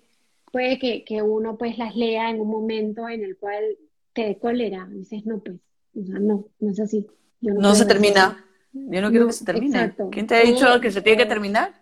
puede 0.52 0.80
que, 0.80 1.04
que 1.04 1.22
uno 1.22 1.58
pues 1.58 1.78
las 1.78 1.96
lea 1.96 2.30
en 2.30 2.40
un 2.40 2.50
momento 2.50 3.08
en 3.10 3.24
el 3.24 3.38
cual 3.38 3.64
te 4.14 4.26
dé 4.26 4.38
cólera, 4.38 4.88
dices, 4.92 5.26
no, 5.26 5.40
pues, 5.40 5.58
o 5.96 6.06
sea, 6.06 6.20
no, 6.20 6.46
no 6.60 6.72
es 6.72 6.80
así, 6.80 7.08
yo 7.42 7.54
no 7.54 7.62
No 7.62 7.74
se 7.76 7.80
eso. 7.82 7.88
termina. 7.88 8.46
Yo 8.74 9.02
no 9.02 9.10
quiero 9.10 9.26
No, 9.26 9.28
que 9.28 9.34
se 9.34 9.46
termine. 9.46 9.76
exacto. 9.78 10.10
¿Quién 10.12 10.28
te 10.28 10.36
ha 10.36 10.44
dicho 10.44 10.66
O- 10.74 10.80
que 10.80 10.92
se 10.92 11.02
tiene 11.02 11.18
que 11.24 11.26
terminar? 11.30 11.74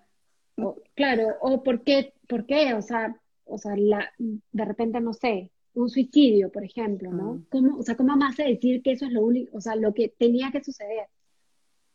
O- 0.58 0.78
claro, 0.95 1.36
o 1.41 1.63
por 1.63 1.84
qué, 1.84 2.13
por 2.28 2.45
qué, 2.45 2.73
o 2.73 2.82
sea, 2.82 3.15
o 3.45 3.58
sea, 3.58 3.75
la, 3.78 4.12
de 4.17 4.65
repente, 4.65 4.99
no 5.02 5.13
sé, 5.13 5.52
un 5.82 5.89
suicidio, 5.89 6.52
por 6.52 6.63
ejemplo, 6.63 7.12
¿no? 7.12 7.34
Mm. 7.36 7.46
¿Cómo, 7.50 7.78
o 7.78 7.84
sea, 7.84 7.96
¿cómo 7.96 8.15
me 8.15 8.26
hace 8.26 8.44
decir 8.44 8.82
que 8.82 8.92
eso 8.92 9.06
es 9.06 9.12
lo 9.12 9.22
único, 9.22 9.58
o 9.58 9.62
sea, 9.62 9.76
lo 9.76 9.94
que 9.94 10.10
tenía 10.10 10.52
que 10.52 10.63
suceder? 10.63 11.08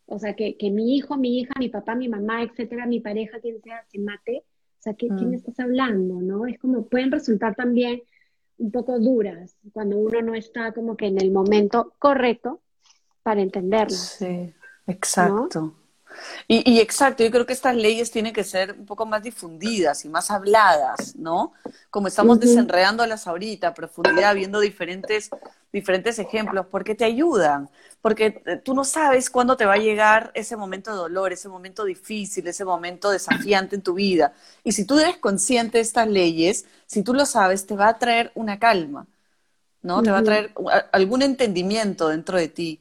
O 0.07 0.19
sea, 0.19 0.35
que, 0.35 0.57
que 0.57 0.71
mi 0.71 0.97
hijo, 0.97 1.17
mi 1.17 1.39
hija, 1.41 1.55
mi 1.59 1.69
papá, 1.69 1.95
mi 1.95 2.09
mamá, 2.09 2.43
etcétera, 2.43 2.87
mi 2.87 3.01
pareja, 3.01 3.41
quien 3.41 3.61
sea, 3.63 3.85
se 3.91 3.99
mate. 3.99 4.45
O 4.79 4.83
sea, 4.85 4.95
¿qué, 4.95 5.09
quién 5.09 5.31
Mm. 5.31 5.35
estás 5.35 5.59
hablando, 5.61 6.21
no? 6.21 6.47
Es 6.47 6.59
como, 6.59 6.87
pueden 6.87 7.11
resultar 7.11 7.55
también 7.55 8.03
un 8.59 8.71
poco 8.71 8.99
duras 9.01 9.57
cuando 9.73 9.99
uno 9.99 10.21
no 10.23 10.35
está 10.35 10.73
como 10.73 10.97
que 10.97 11.07
en 11.07 11.21
el 11.21 11.31
momento 11.33 11.95
correcto 11.99 12.61
para 13.23 13.41
entenderlo, 13.41 13.97
Sí, 13.97 14.53
exacto. 14.87 15.75
Y, 16.49 16.69
y 16.71 16.81
exacto, 16.81 17.23
yo 17.25 17.31
creo 17.31 17.47
que 17.47 17.53
estas 17.53 17.75
leyes 17.77 18.11
tienen 18.11 18.33
que 18.33 18.45
ser 18.45 18.73
un 18.79 18.87
poco 18.87 19.07
más 19.07 19.23
difundidas 19.23 20.05
y 20.05 20.09
más 20.09 20.31
habladas, 20.31 21.15
¿no? 21.17 21.53
Como 21.91 22.09
estamos 22.09 22.39
Ujú. 22.39 22.41
desenredándolas 22.41 23.27
ahorita, 23.27 23.69
a 23.69 23.75
profundidad, 23.75 24.35
viendo 24.35 24.61
diferentes, 24.61 25.33
diferentes 25.73 26.19
ejemplos, 26.19 26.67
porque 26.71 26.95
te 26.95 27.05
ayudan, 27.05 27.69
porque 28.01 28.43
eh, 28.47 28.57
tú 28.57 28.75
no 28.75 28.85
sabes 28.85 29.31
cuándo 29.31 29.57
te 29.57 29.65
va 29.67 29.75
a 29.75 29.77
llegar 29.79 30.31
ese 30.35 30.57
momento 30.57 30.91
de 30.91 30.97
dolor, 30.99 31.33
ese 31.33 31.49
momento 31.49 31.85
difícil, 31.85 32.47
ese 32.47 32.65
momento 32.65 33.11
desafiante 33.11 33.77
en 33.77 33.83
tu 33.83 33.95
vida. 33.95 34.33
Y 34.63 34.73
si 34.73 34.85
tú 34.85 34.99
eres 34.99 35.17
consciente 35.19 35.79
de 35.79 35.83
estas 35.83 36.09
leyes, 36.09 36.67
si 36.87 37.03
tú 37.03 37.15
lo 37.15 37.27
sabes, 37.27 37.67
te 37.67 37.77
va 37.77 37.89
a 37.89 37.99
traer 37.99 38.33
una 38.35 38.59
calma, 38.59 39.07
¿no? 39.83 40.03
Te 40.03 40.11
va 40.11 40.19
a 40.19 40.25
traer 40.25 40.53
a- 40.73 40.79
algún 40.93 41.23
entendimiento 41.23 42.09
dentro 42.09 42.39
de 42.39 42.49
ti. 42.49 42.81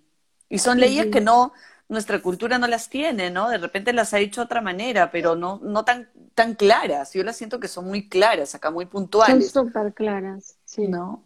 Y 0.50 0.60
son 0.60 0.80
leyes 0.80 1.08
que 1.08 1.22
no, 1.22 1.54
nuestra 1.90 2.20
cultura 2.22 2.58
no 2.58 2.68
las 2.68 2.90
tiene, 2.90 3.30
¿no? 3.30 3.50
De 3.50 3.58
repente 3.58 3.94
las 3.94 4.14
ha 4.14 4.20
hecho 4.20 4.42
de 4.42 4.46
otra 4.46 4.62
manera, 4.62 5.12
pero 5.12 5.36
no, 5.36 5.60
no 5.64 5.84
tan, 5.86 6.10
tan 6.34 6.56
claras. 6.56 7.14
Yo 7.14 7.24
las 7.24 7.36
siento 7.38 7.60
que 7.60 7.68
son 7.68 7.86
muy 7.88 8.08
claras, 8.10 8.56
acá 8.56 8.72
muy 8.72 8.86
Son 8.86 8.92
puntuales, 8.92 9.52
súper 9.52 9.94
claras, 9.94 10.58
sí. 10.66 10.88
¿no? 10.88 11.24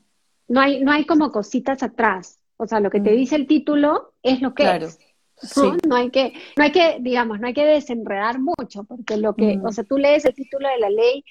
No 0.47 0.59
hay, 0.61 0.83
no 0.83 0.91
hay 0.91 1.05
como 1.05 1.31
cositas 1.31 1.83
atrás. 1.83 2.39
O 2.57 2.65
sea, 2.67 2.79
lo 2.79 2.89
que 2.89 2.99
te 2.99 3.11
Mm. 3.11 3.15
dice 3.15 3.35
el 3.35 3.47
título 3.47 4.13
es 4.23 4.41
lo 4.41 4.53
que 4.55 4.63
Claro, 4.63 4.87
es. 4.87 4.99
sí. 5.41 5.61
¿no? 5.61 5.77
No 5.87 5.95
hay 5.95 6.09
que, 6.09 6.33
no 6.57 6.63
hay 6.63 6.71
que, 6.71 6.97
digamos, 7.01 7.39
no 7.39 7.47
hay 7.47 7.53
que 7.53 7.65
desenredar 7.65 8.39
mucho, 8.39 8.83
porque 8.83 9.17
lo 9.17 9.35
que, 9.35 9.57
Mm. 9.57 9.65
o 9.65 9.71
sea, 9.71 9.83
tú 9.83 9.97
lees 9.97 10.25
el 10.25 10.33
título 10.33 10.67
de 10.67 10.79
la 10.79 10.89
ley 10.89 11.23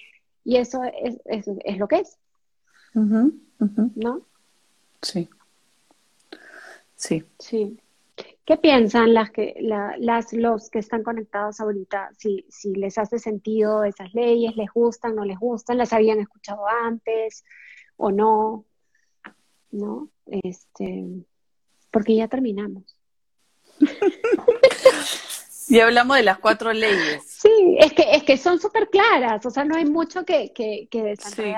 y 0.44 0.56
eso 0.56 0.80
es, 1.02 1.16
es, 1.24 1.46
es 1.64 1.78
lo 1.78 1.88
que 1.88 1.96
es, 1.96 2.16
Ujú, 2.94 3.34
ujú. 3.58 3.90
¿no? 3.96 4.20
Sí. 5.02 5.28
Sí. 6.94 7.24
Sí. 7.38 7.78
¿Qué 8.46 8.56
piensan 8.56 9.12
las 9.12 9.30
que, 9.32 9.56
la- 9.60 9.96
las, 9.98 10.32
los 10.32 10.70
que 10.70 10.78
están 10.78 11.02
conectados 11.02 11.60
ahorita? 11.60 12.10
Si, 12.16 12.46
si 12.48 12.72
les 12.74 12.96
hace 12.96 13.18
sentido 13.18 13.82
esas 13.84 14.14
leyes, 14.14 14.56
les 14.56 14.70
gustan, 14.72 15.16
no 15.16 15.24
les 15.24 15.38
gustan, 15.38 15.76
las 15.78 15.92
habían 15.92 16.20
escuchado 16.20 16.62
antes 16.84 17.44
o 17.96 18.12
no, 18.12 18.64
¿no? 19.72 20.08
Este, 20.26 21.04
porque 21.90 22.14
ya 22.16 22.28
terminamos. 22.28 22.96
Y 25.68 25.80
hablamos 25.80 26.16
de 26.16 26.22
las 26.22 26.38
cuatro 26.38 26.72
leyes. 26.72 27.24
Sí, 27.26 27.76
es 27.80 27.92
que, 27.92 28.04
es 28.12 28.22
que 28.22 28.36
son 28.36 28.60
súper 28.60 28.88
claras, 28.88 29.44
o 29.44 29.50
sea, 29.50 29.64
no 29.64 29.74
hay 29.74 29.84
mucho 29.84 30.24
que, 30.24 30.52
que, 30.52 30.86
que 30.88 31.16
Sí, 31.16 31.52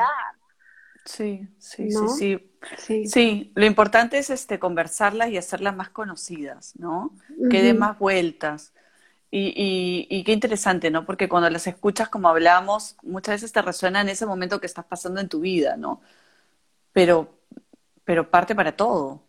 sí, 1.09 1.49
¿no? 1.91 2.09
sí, 2.09 2.19
sí. 2.19 2.51
sí. 2.77 3.07
Sí, 3.07 3.53
lo 3.55 3.65
importante 3.65 4.19
es 4.19 4.31
este 4.31 4.59
conversarlas 4.59 5.31
y 5.31 5.37
hacerlas 5.39 5.75
más 5.75 5.89
conocidas, 5.91 6.75
¿no? 6.79 7.15
Que 7.51 7.63
den 7.63 7.79
más 7.79 7.99
vueltas. 7.99 8.73
Y, 9.31 9.53
y, 9.57 10.07
y 10.11 10.25
qué 10.25 10.33
interesante, 10.33 10.91
¿no? 10.91 11.05
Porque 11.05 11.29
cuando 11.29 11.51
las 11.51 11.67
escuchas, 11.67 12.09
como 12.09 12.29
hablamos, 12.29 12.97
muchas 13.03 13.37
veces 13.37 13.53
te 13.53 13.63
resuena 13.63 14.01
en 14.01 14.09
ese 14.09 14.27
momento 14.27 14.61
que 14.61 14.67
estás 14.67 14.85
pasando 14.87 15.21
en 15.21 15.29
tu 15.29 15.41
vida, 15.41 15.77
¿no? 15.77 16.01
Pero, 16.93 17.39
pero 18.05 18.31
parte 18.31 18.55
para 18.55 18.77
todo, 18.77 19.23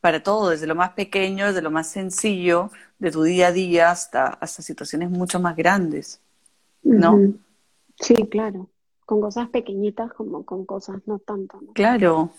para 0.00 0.22
todo, 0.22 0.50
desde 0.50 0.66
lo 0.66 0.74
más 0.74 0.90
pequeño, 0.90 1.46
desde 1.46 1.62
lo 1.62 1.70
más 1.70 1.88
sencillo, 1.88 2.70
de 2.98 3.10
tu 3.10 3.22
día 3.22 3.48
a 3.48 3.52
día, 3.52 3.90
hasta, 3.90 4.26
hasta 4.28 4.62
situaciones 4.62 5.10
mucho 5.10 5.40
más 5.40 5.56
grandes, 5.56 6.20
¿no? 6.82 7.18
Sí, 7.98 8.14
claro, 8.30 8.68
con 9.10 9.20
cosas 9.20 9.48
pequeñitas 9.48 10.12
como 10.12 10.44
con 10.44 10.64
cosas 10.64 10.98
no 11.06 11.18
tanto, 11.18 11.60
¿no? 11.60 11.72
Claro. 11.72 12.30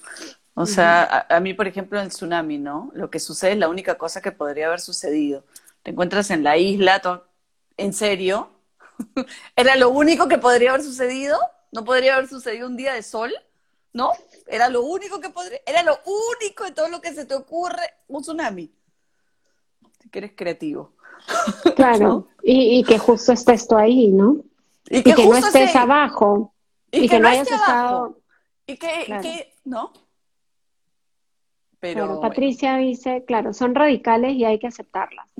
O 0.54 0.66
sea, 0.66 1.04
a, 1.04 1.36
a 1.36 1.40
mí, 1.42 1.54
por 1.54 1.68
ejemplo, 1.68 2.00
en 2.00 2.06
el 2.06 2.12
tsunami, 2.12 2.58
¿no? 2.58 2.92
Lo 2.94 3.10
que 3.10 3.20
sucede 3.20 3.52
es 3.54 3.58
la 3.58 3.68
única 3.68 3.98
cosa 3.98 4.22
que 4.22 4.32
podría 4.32 4.68
haber 4.68 4.80
sucedido. 4.80 5.44
Te 5.84 5.92
encuentras 5.92 6.32
en 6.32 6.44
la 6.46 6.56
isla, 6.58 7.02
¿en 7.76 7.92
serio? 7.94 8.50
¿Era 9.56 9.76
lo 9.76 9.90
único 9.90 10.30
que 10.30 10.38
podría 10.38 10.70
haber 10.72 10.84
sucedido? 10.84 11.38
¿No 11.74 11.84
podría 11.84 12.16
haber 12.16 12.30
sucedido 12.30 12.68
un 12.68 12.78
día 12.78 12.94
de 12.94 13.04
sol? 13.04 13.34
¿No? 13.94 14.12
Era 14.48 14.70
lo 14.70 14.84
único 14.84 15.20
que 15.20 15.30
podría, 15.30 15.60
era 15.66 15.84
lo 15.84 15.98
único 16.40 16.64
de 16.64 16.72
todo 16.72 16.88
lo 16.88 17.02
que 17.02 17.14
se 17.14 17.26
te 17.26 17.36
ocurre, 17.36 17.84
un 18.08 18.22
tsunami. 18.22 18.72
Si 20.00 20.10
que 20.10 20.20
eres 20.20 20.32
creativo. 20.38 20.94
Claro, 21.76 22.28
y, 22.44 22.80
y 22.80 22.84
que 22.84 22.98
justo 22.98 23.32
estés 23.32 23.68
tú 23.68 23.76
ahí, 23.76 24.08
¿no? 24.10 24.38
Y 24.90 25.00
Y 25.00 25.04
que 25.04 25.14
no 25.16 25.36
estés 25.36 25.70
esté- 25.70 25.78
abajo, 25.78 26.54
y 26.92 26.98
y 26.98 27.02
que 27.02 27.08
que 27.10 27.20
no 27.20 27.28
hayas 27.30 27.44
esté 27.52 27.56
abajo. 27.56 27.72
estado... 27.74 28.22
Y 28.68 28.78
que, 28.78 29.06
Claro. 29.06 29.22
que, 29.24 29.54
¿no? 29.66 29.92
Pero 31.80 31.94
Claro, 31.94 32.08
bueno. 32.16 32.22
Patricia 32.22 32.78
dice, 32.78 33.24
claro, 33.26 33.54
son 33.54 33.74
radicales 33.74 34.34
y 34.36 34.46
hay 34.46 34.60
que 34.60 34.68
aceptarlas. 34.68 35.34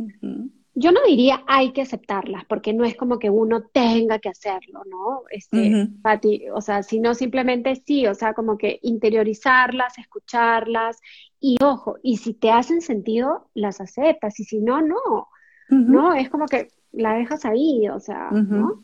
Yo 0.74 0.92
no 0.92 1.02
diría 1.06 1.44
hay 1.48 1.72
que 1.74 1.82
aceptarlas, 1.82 2.46
porque 2.46 2.74
no 2.74 2.84
es 2.86 2.96
como 2.96 3.20
que 3.20 3.30
uno 3.30 3.62
tenga 3.62 4.20
que 4.20 4.30
hacerlo, 4.30 4.82
¿no? 4.90 5.24
Este, 5.30 5.70
Ujú. 5.84 6.02
Pati, 6.02 6.50
o 6.50 6.62
sea, 6.62 6.82
sino 6.82 7.14
simplemente 7.14 7.76
sí, 7.76 8.08
o 8.08 8.16
sea, 8.16 8.34
como 8.34 8.58
que 8.58 8.80
interiorizarlas, 8.82 9.98
escucharlas, 10.00 11.00
y 11.40 11.58
ojo, 11.62 11.98
y 12.02 12.18
si 12.18 12.34
te 12.34 12.50
hacen 12.52 12.82
sentido, 12.82 13.50
las 13.54 13.82
aceptas, 13.82 14.40
y 14.40 14.46
si 14.46 14.60
no, 14.60 14.82
no. 14.82 15.28
¿no? 15.70 16.14
Es 16.14 16.30
como 16.30 16.46
que 16.48 16.70
la 16.92 17.14
dejas 17.14 17.46
ahí, 17.46 17.88
o 17.90 18.00
sea, 18.00 18.30
¿no? 18.32 18.84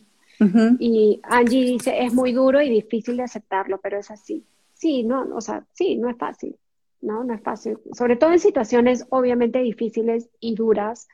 Y 0.79 1.19
Angie 1.23 1.65
dice, 1.65 2.03
es 2.03 2.13
muy 2.13 2.31
duro 2.33 2.61
y 2.61 2.69
difícil 2.69 3.17
de 3.17 3.23
aceptarlo, 3.23 3.79
pero 3.81 3.97
es 3.99 4.11
así. 4.11 4.45
Sí, 4.73 5.03
no, 5.03 5.27
o 5.35 5.41
sea, 5.41 5.65
sí, 5.73 5.95
no 5.97 6.09
es 6.09 6.17
fácil, 6.17 6.55
¿no? 7.01 7.23
No 7.23 7.33
es 7.33 7.41
fácil. 7.41 7.77
Sobre 7.93 8.15
todo 8.15 8.31
en 8.31 8.39
situaciones 8.39 9.05
obviamente 9.09 9.59
difíciles 9.59 10.29
y 10.39 10.55
duras, 10.55 11.07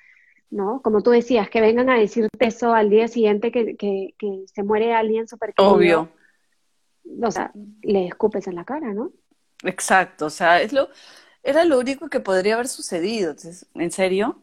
¿no? 0.49 0.81
Como 0.81 1.01
tú 1.01 1.12
decías, 1.12 1.49
que 1.49 1.62
vengan 1.62 1.89
a 1.89 1.97
decirte 1.97 2.45
eso 2.45 2.73
al 2.73 2.89
día 2.89 3.07
siguiente 3.07 3.51
que, 3.51 3.75
que, 3.77 4.15
que 4.17 4.43
se 4.53 4.63
muere 4.63 4.93
alguien 4.93 5.27
súper. 5.27 5.53
Obvio. 5.57 6.09
O 7.21 7.31
sea, 7.31 7.51
le 7.81 8.07
escupes 8.07 8.47
en 8.47 8.55
la 8.55 8.65
cara, 8.65 8.93
¿no? 8.93 9.12
Exacto, 9.63 10.25
o 10.25 10.29
sea, 10.29 10.62
es 10.62 10.73
lo, 10.73 10.89
era 11.43 11.63
lo 11.65 11.79
único 11.79 12.09
que 12.09 12.19
podría 12.19 12.55
haber 12.55 12.67
sucedido. 12.67 13.31
Entonces, 13.31 13.65
¿en 13.75 13.91
serio? 13.91 14.41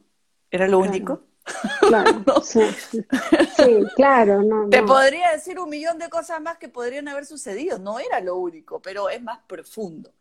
¿Era 0.51 0.66
lo 0.69 0.79
Claro. 0.79 0.93
único? 0.93 1.23
Claro, 1.87 2.23
No. 2.27 2.41
sí, 2.41 2.61
sí, 3.57 3.91
claro, 3.97 4.43
no, 4.43 4.69
Te 4.69 4.81
no. 4.81 4.87
podría 4.87 5.33
decir 5.33 5.59
un 5.59 5.69
millón 5.71 5.99
de 5.99 6.09
cosas 6.09 6.41
más 6.41 6.59
que 6.59 6.69
podrían 6.69 7.09
haber 7.09 7.27
sucedido. 7.27 7.79
No 7.79 7.99
era 7.99 8.21
lo 8.21 8.37
único, 8.37 8.81
pero 8.81 9.09
es 9.11 9.23
más 9.23 9.41
profundo, 9.47 10.13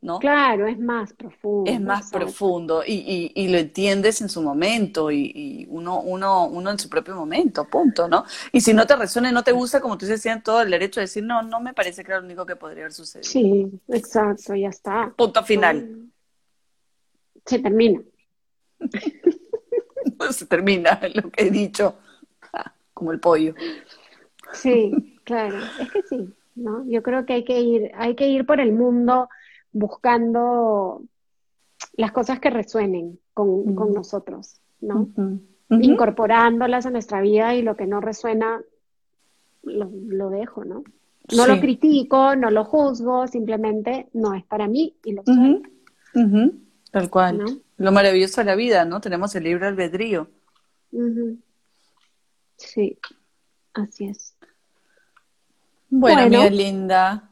¿no? 0.00 0.18
Claro, 0.18 0.66
es 0.66 0.78
más 0.78 1.12
profundo. 1.12 1.70
Es 1.70 1.80
más 1.80 2.06
exacto. 2.06 2.18
profundo 2.18 2.82
y, 2.86 2.94
y, 2.94 3.32
y 3.44 3.48
lo 3.48 3.58
entiendes 3.58 4.20
en 4.22 4.28
su 4.28 4.42
momento 4.42 5.10
y, 5.10 5.30
y 5.34 5.66
uno, 5.68 6.00
uno, 6.00 6.46
uno 6.46 6.70
en 6.70 6.78
su 6.78 6.88
propio 6.88 7.14
momento, 7.14 7.68
punto, 7.68 8.08
¿no? 8.08 8.24
Y 8.52 8.60
si 8.62 8.72
no 8.74 8.86
te 8.86 8.96
resuena 8.96 9.30
y 9.30 9.32
no 9.32 9.44
te 9.44 9.52
gusta, 9.52 9.80
como 9.80 9.98
tú 9.98 10.06
tienen 10.06 10.42
todo 10.42 10.62
el 10.62 10.70
derecho 10.70 11.00
de 11.00 11.04
decir, 11.06 11.22
no, 11.24 11.42
no 11.42 11.60
me 11.60 11.74
parece 11.74 12.02
que 12.04 12.12
era 12.12 12.20
lo 12.20 12.26
único 12.26 12.46
que 12.46 12.56
podría 12.56 12.84
haber 12.84 12.92
sucedido. 12.94 13.30
Sí, 13.30 13.70
exacto, 13.88 14.54
ya 14.54 14.68
está. 14.68 15.12
Punto 15.16 15.42
final. 15.44 16.10
Se 17.46 17.58
termina. 17.58 18.00
Se 20.30 20.46
termina 20.46 21.00
lo 21.14 21.30
que 21.30 21.44
he 21.44 21.50
dicho, 21.50 21.96
como 22.94 23.12
el 23.12 23.20
pollo. 23.20 23.54
Sí, 24.52 25.18
claro, 25.24 25.58
es 25.78 25.90
que 25.90 26.02
sí, 26.02 26.34
¿no? 26.56 26.84
Yo 26.86 27.02
creo 27.02 27.24
que 27.24 27.34
hay 27.34 27.44
que 27.44 27.60
ir, 27.60 27.90
hay 27.94 28.14
que 28.14 28.28
ir 28.28 28.46
por 28.46 28.60
el 28.60 28.72
mundo 28.72 29.28
buscando 29.72 31.02
las 31.94 32.12
cosas 32.12 32.40
que 32.40 32.50
resuenen 32.50 33.18
con, 33.32 33.74
con 33.74 33.92
nosotros, 33.92 34.60
¿no? 34.80 35.08
Incorporándolas 35.70 36.86
a 36.86 36.90
nuestra 36.90 37.20
vida 37.20 37.54
y 37.54 37.62
lo 37.62 37.76
que 37.76 37.86
no 37.86 38.00
resuena, 38.00 38.60
lo, 39.62 40.30
dejo, 40.30 40.64
¿no? 40.64 40.82
No 41.36 41.46
lo 41.46 41.60
critico, 41.60 42.34
no 42.34 42.50
lo 42.50 42.64
juzgo, 42.64 43.28
simplemente 43.28 44.08
no 44.12 44.34
es 44.34 44.44
para 44.44 44.66
mí 44.66 44.96
y 45.04 45.12
lo 45.12 45.22
uh 45.22 45.62
Tal 46.90 47.08
cual. 47.08 47.62
Lo 47.80 47.92
maravilloso 47.92 48.42
de 48.42 48.44
la 48.44 48.56
vida, 48.56 48.84
¿no? 48.84 49.00
Tenemos 49.00 49.34
el 49.34 49.44
libre 49.44 49.66
albedrío. 49.66 50.28
Sí, 52.56 52.98
así 53.72 54.04
es. 54.04 54.36
Bueno, 55.88 56.28
bueno 56.28 56.50
linda. 56.50 57.30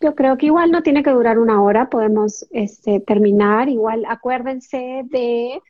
Yo 0.00 0.16
creo 0.16 0.36
que 0.36 0.46
igual 0.46 0.72
no 0.72 0.82
tiene 0.82 1.04
que 1.04 1.10
durar 1.10 1.38
una 1.38 1.62
hora, 1.62 1.88
podemos 1.88 2.44
este, 2.50 2.98
terminar. 2.98 3.68
Igual 3.68 4.04
acuérdense 4.08 5.04
de 5.04 5.62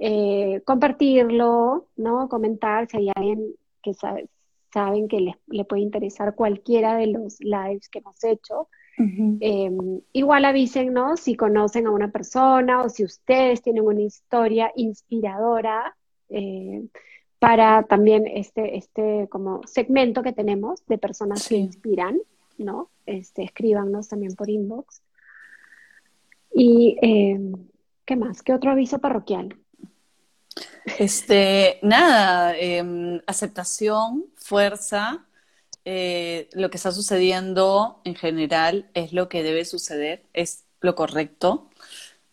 eh, 0.00 0.60
compartirlo, 0.64 1.86
¿no? 1.94 2.28
Comentar 2.28 2.88
si 2.88 2.96
hay 2.96 3.10
alguien 3.14 3.54
que 3.80 3.94
sabe, 3.94 4.28
saben 4.72 5.06
que 5.06 5.20
les, 5.20 5.36
le 5.46 5.64
puede 5.64 5.82
interesar 5.82 6.34
cualquiera 6.34 6.96
de 6.96 7.06
los 7.06 7.38
lives 7.38 7.88
que 7.88 8.00
hemos 8.00 8.24
hecho. 8.24 8.68
Em, 8.98 10.00
igual 10.12 10.44
avísennos 10.44 11.20
si 11.20 11.34
conocen 11.34 11.86
a 11.86 11.90
una 11.90 12.10
persona 12.10 12.82
o 12.82 12.88
si 12.88 13.04
ustedes 13.04 13.62
tienen 13.62 13.84
una 13.84 14.02
historia 14.02 14.70
inspiradora 14.76 15.96
eh, 16.28 16.84
para 17.38 17.82
también 17.84 18.26
este, 18.26 18.76
este 18.76 19.28
como 19.30 19.62
segmento 19.66 20.22
que 20.22 20.32
tenemos 20.32 20.84
de 20.86 20.98
personas 20.98 21.48
que 21.48 21.56
inspiran, 21.56 22.20
¿no? 22.58 22.90
Este, 23.06 23.42
escríbanos 23.42 24.08
también 24.08 24.34
por 24.34 24.48
inbox. 24.48 25.02
Y, 26.54 26.96
em, 27.00 27.52
¿qué 28.04 28.14
más? 28.14 28.42
¿Qué 28.42 28.52
otro 28.52 28.70
aviso 28.70 28.98
parroquial? 28.98 29.56
Este, 30.98 31.78
nada, 31.82 32.56
em, 32.56 33.20
aceptación, 33.26 34.26
fuerza, 34.36 35.24
eh, 35.84 36.48
lo 36.52 36.70
que 36.70 36.76
está 36.76 36.92
sucediendo 36.92 38.00
en 38.04 38.14
general 38.14 38.88
es 38.94 39.12
lo 39.12 39.28
que 39.28 39.42
debe 39.42 39.64
suceder, 39.64 40.22
es 40.32 40.64
lo 40.80 40.94
correcto, 40.94 41.68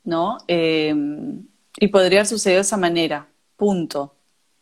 ¿no? 0.03 0.37
Em, 0.47 1.47
y 1.79 1.87
podría 1.87 2.25
suceder 2.25 2.57
de 2.57 2.61
esa 2.61 2.77
manera, 2.77 3.27
punto, 3.55 4.15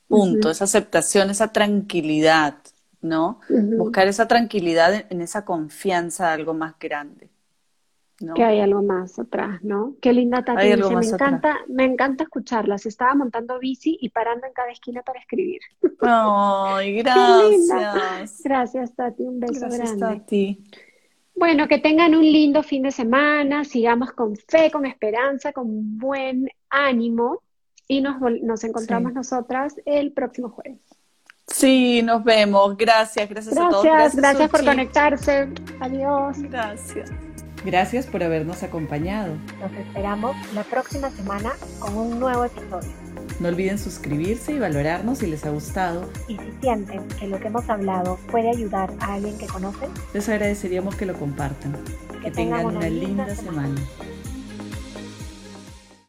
punto, 0.08 0.50
esa 0.50 0.66
aceptación, 0.66 1.30
esa 1.30 1.52
tranquilidad, 1.52 2.56
¿no? 3.02 3.40
Buscar 3.50 4.08
esa 4.08 4.28
tranquilidad 4.28 5.06
en, 5.10 5.22
esa 5.22 5.46
confianza 5.46 6.28
de 6.28 6.34
algo 6.34 6.54
más 6.54 6.76
grande. 6.80 7.30
Que 8.34 8.44
hay 8.44 8.62
algo 8.62 8.82
más 8.82 9.20
atrás, 9.20 9.64
¿no? 9.64 9.96
Qué 10.02 10.12
linda 10.12 10.44
Tati 10.44 10.74
dice, 10.74 10.96
me 10.96 11.06
encanta, 11.06 11.58
me 11.68 11.86
encanta 11.86 12.24
escucharlas. 12.24 12.88
Estaba 12.88 13.14
montando 13.14 13.60
bici 13.60 13.96
y 14.02 14.10
parando 14.10 14.48
en 14.48 14.54
cada 14.54 14.72
esquina 14.72 15.04
para 15.04 15.20
escribir. 15.20 15.62
Ay, 16.02 16.96
gracias. 17.04 18.42
gracias, 18.44 18.96
Tati, 18.96 19.22
un 19.22 19.40
beso 19.40 19.68
gracias, 19.68 20.00
Tati. 20.00 20.64
Bueno, 21.36 21.68
que 21.68 21.78
tengan 21.78 22.16
un 22.16 22.24
lindo 22.24 22.64
fin 22.64 22.82
de 22.82 22.92
semana, 22.92 23.64
sigamos 23.64 24.12
con 24.14 24.36
fe, 24.36 24.72
con 24.72 24.88
esperanza, 24.88 25.54
con 25.54 26.00
buen 26.00 26.50
ánimo 26.72 27.44
y 27.88 28.02
nos, 28.02 28.16
nos 28.42 28.64
encontramos 28.64 29.14
nosotras 29.14 29.76
el 29.86 30.12
próximo 30.12 30.50
jueves. 30.50 30.80
Sí, 31.46 32.02
nos 32.02 32.24
vemos. 32.24 32.76
Gracias, 32.76 33.30
gracias, 33.30 33.58
a 33.58 33.70
todos. 33.70 33.84
Gracias, 33.84 34.16
gracias 34.16 34.50
por 34.50 34.66
conectarse. 34.66 35.50
Adiós. 35.80 36.42
Gracias. 36.42 37.12
Gracias 37.68 38.08
por 38.08 38.24
habernos 38.24 38.64
acompañado. 38.64 39.36
Nos 39.60 39.74
esperamos 39.74 40.38
la 40.54 40.64
próxima 40.64 41.10
semana 41.10 41.52
con 41.80 41.98
un 41.98 42.18
nuevo 42.18 42.46
episodio. 42.46 42.90
No 43.42 43.50
olviden 43.50 43.78
suscribirse 43.78 44.54
y 44.54 44.60
valorarnos 44.60 45.18
si 45.18 45.28
les 45.28 45.46
ha 45.46 45.50
gustado. 45.50 46.10
Y 46.30 46.38
si 46.38 46.54
sienten 46.62 47.06
que 47.20 47.28
lo 47.28 47.42
que 47.42 47.48
hemos 47.48 47.70
hablado 47.70 48.20
puede 48.32 48.52
ayudar 48.52 48.94
a 49.02 49.16
alguien 49.16 49.38
que 49.38 49.48
conocen, 49.48 49.90
les 50.14 50.30
agradeceríamos 50.30 50.96
que 50.96 51.06
lo 51.06 51.14
compartan. 51.16 51.76
Que, 52.24 52.32
tengan, 52.32 52.68
una, 52.68 52.88
linda, 52.88 53.36
semana. 53.36 53.76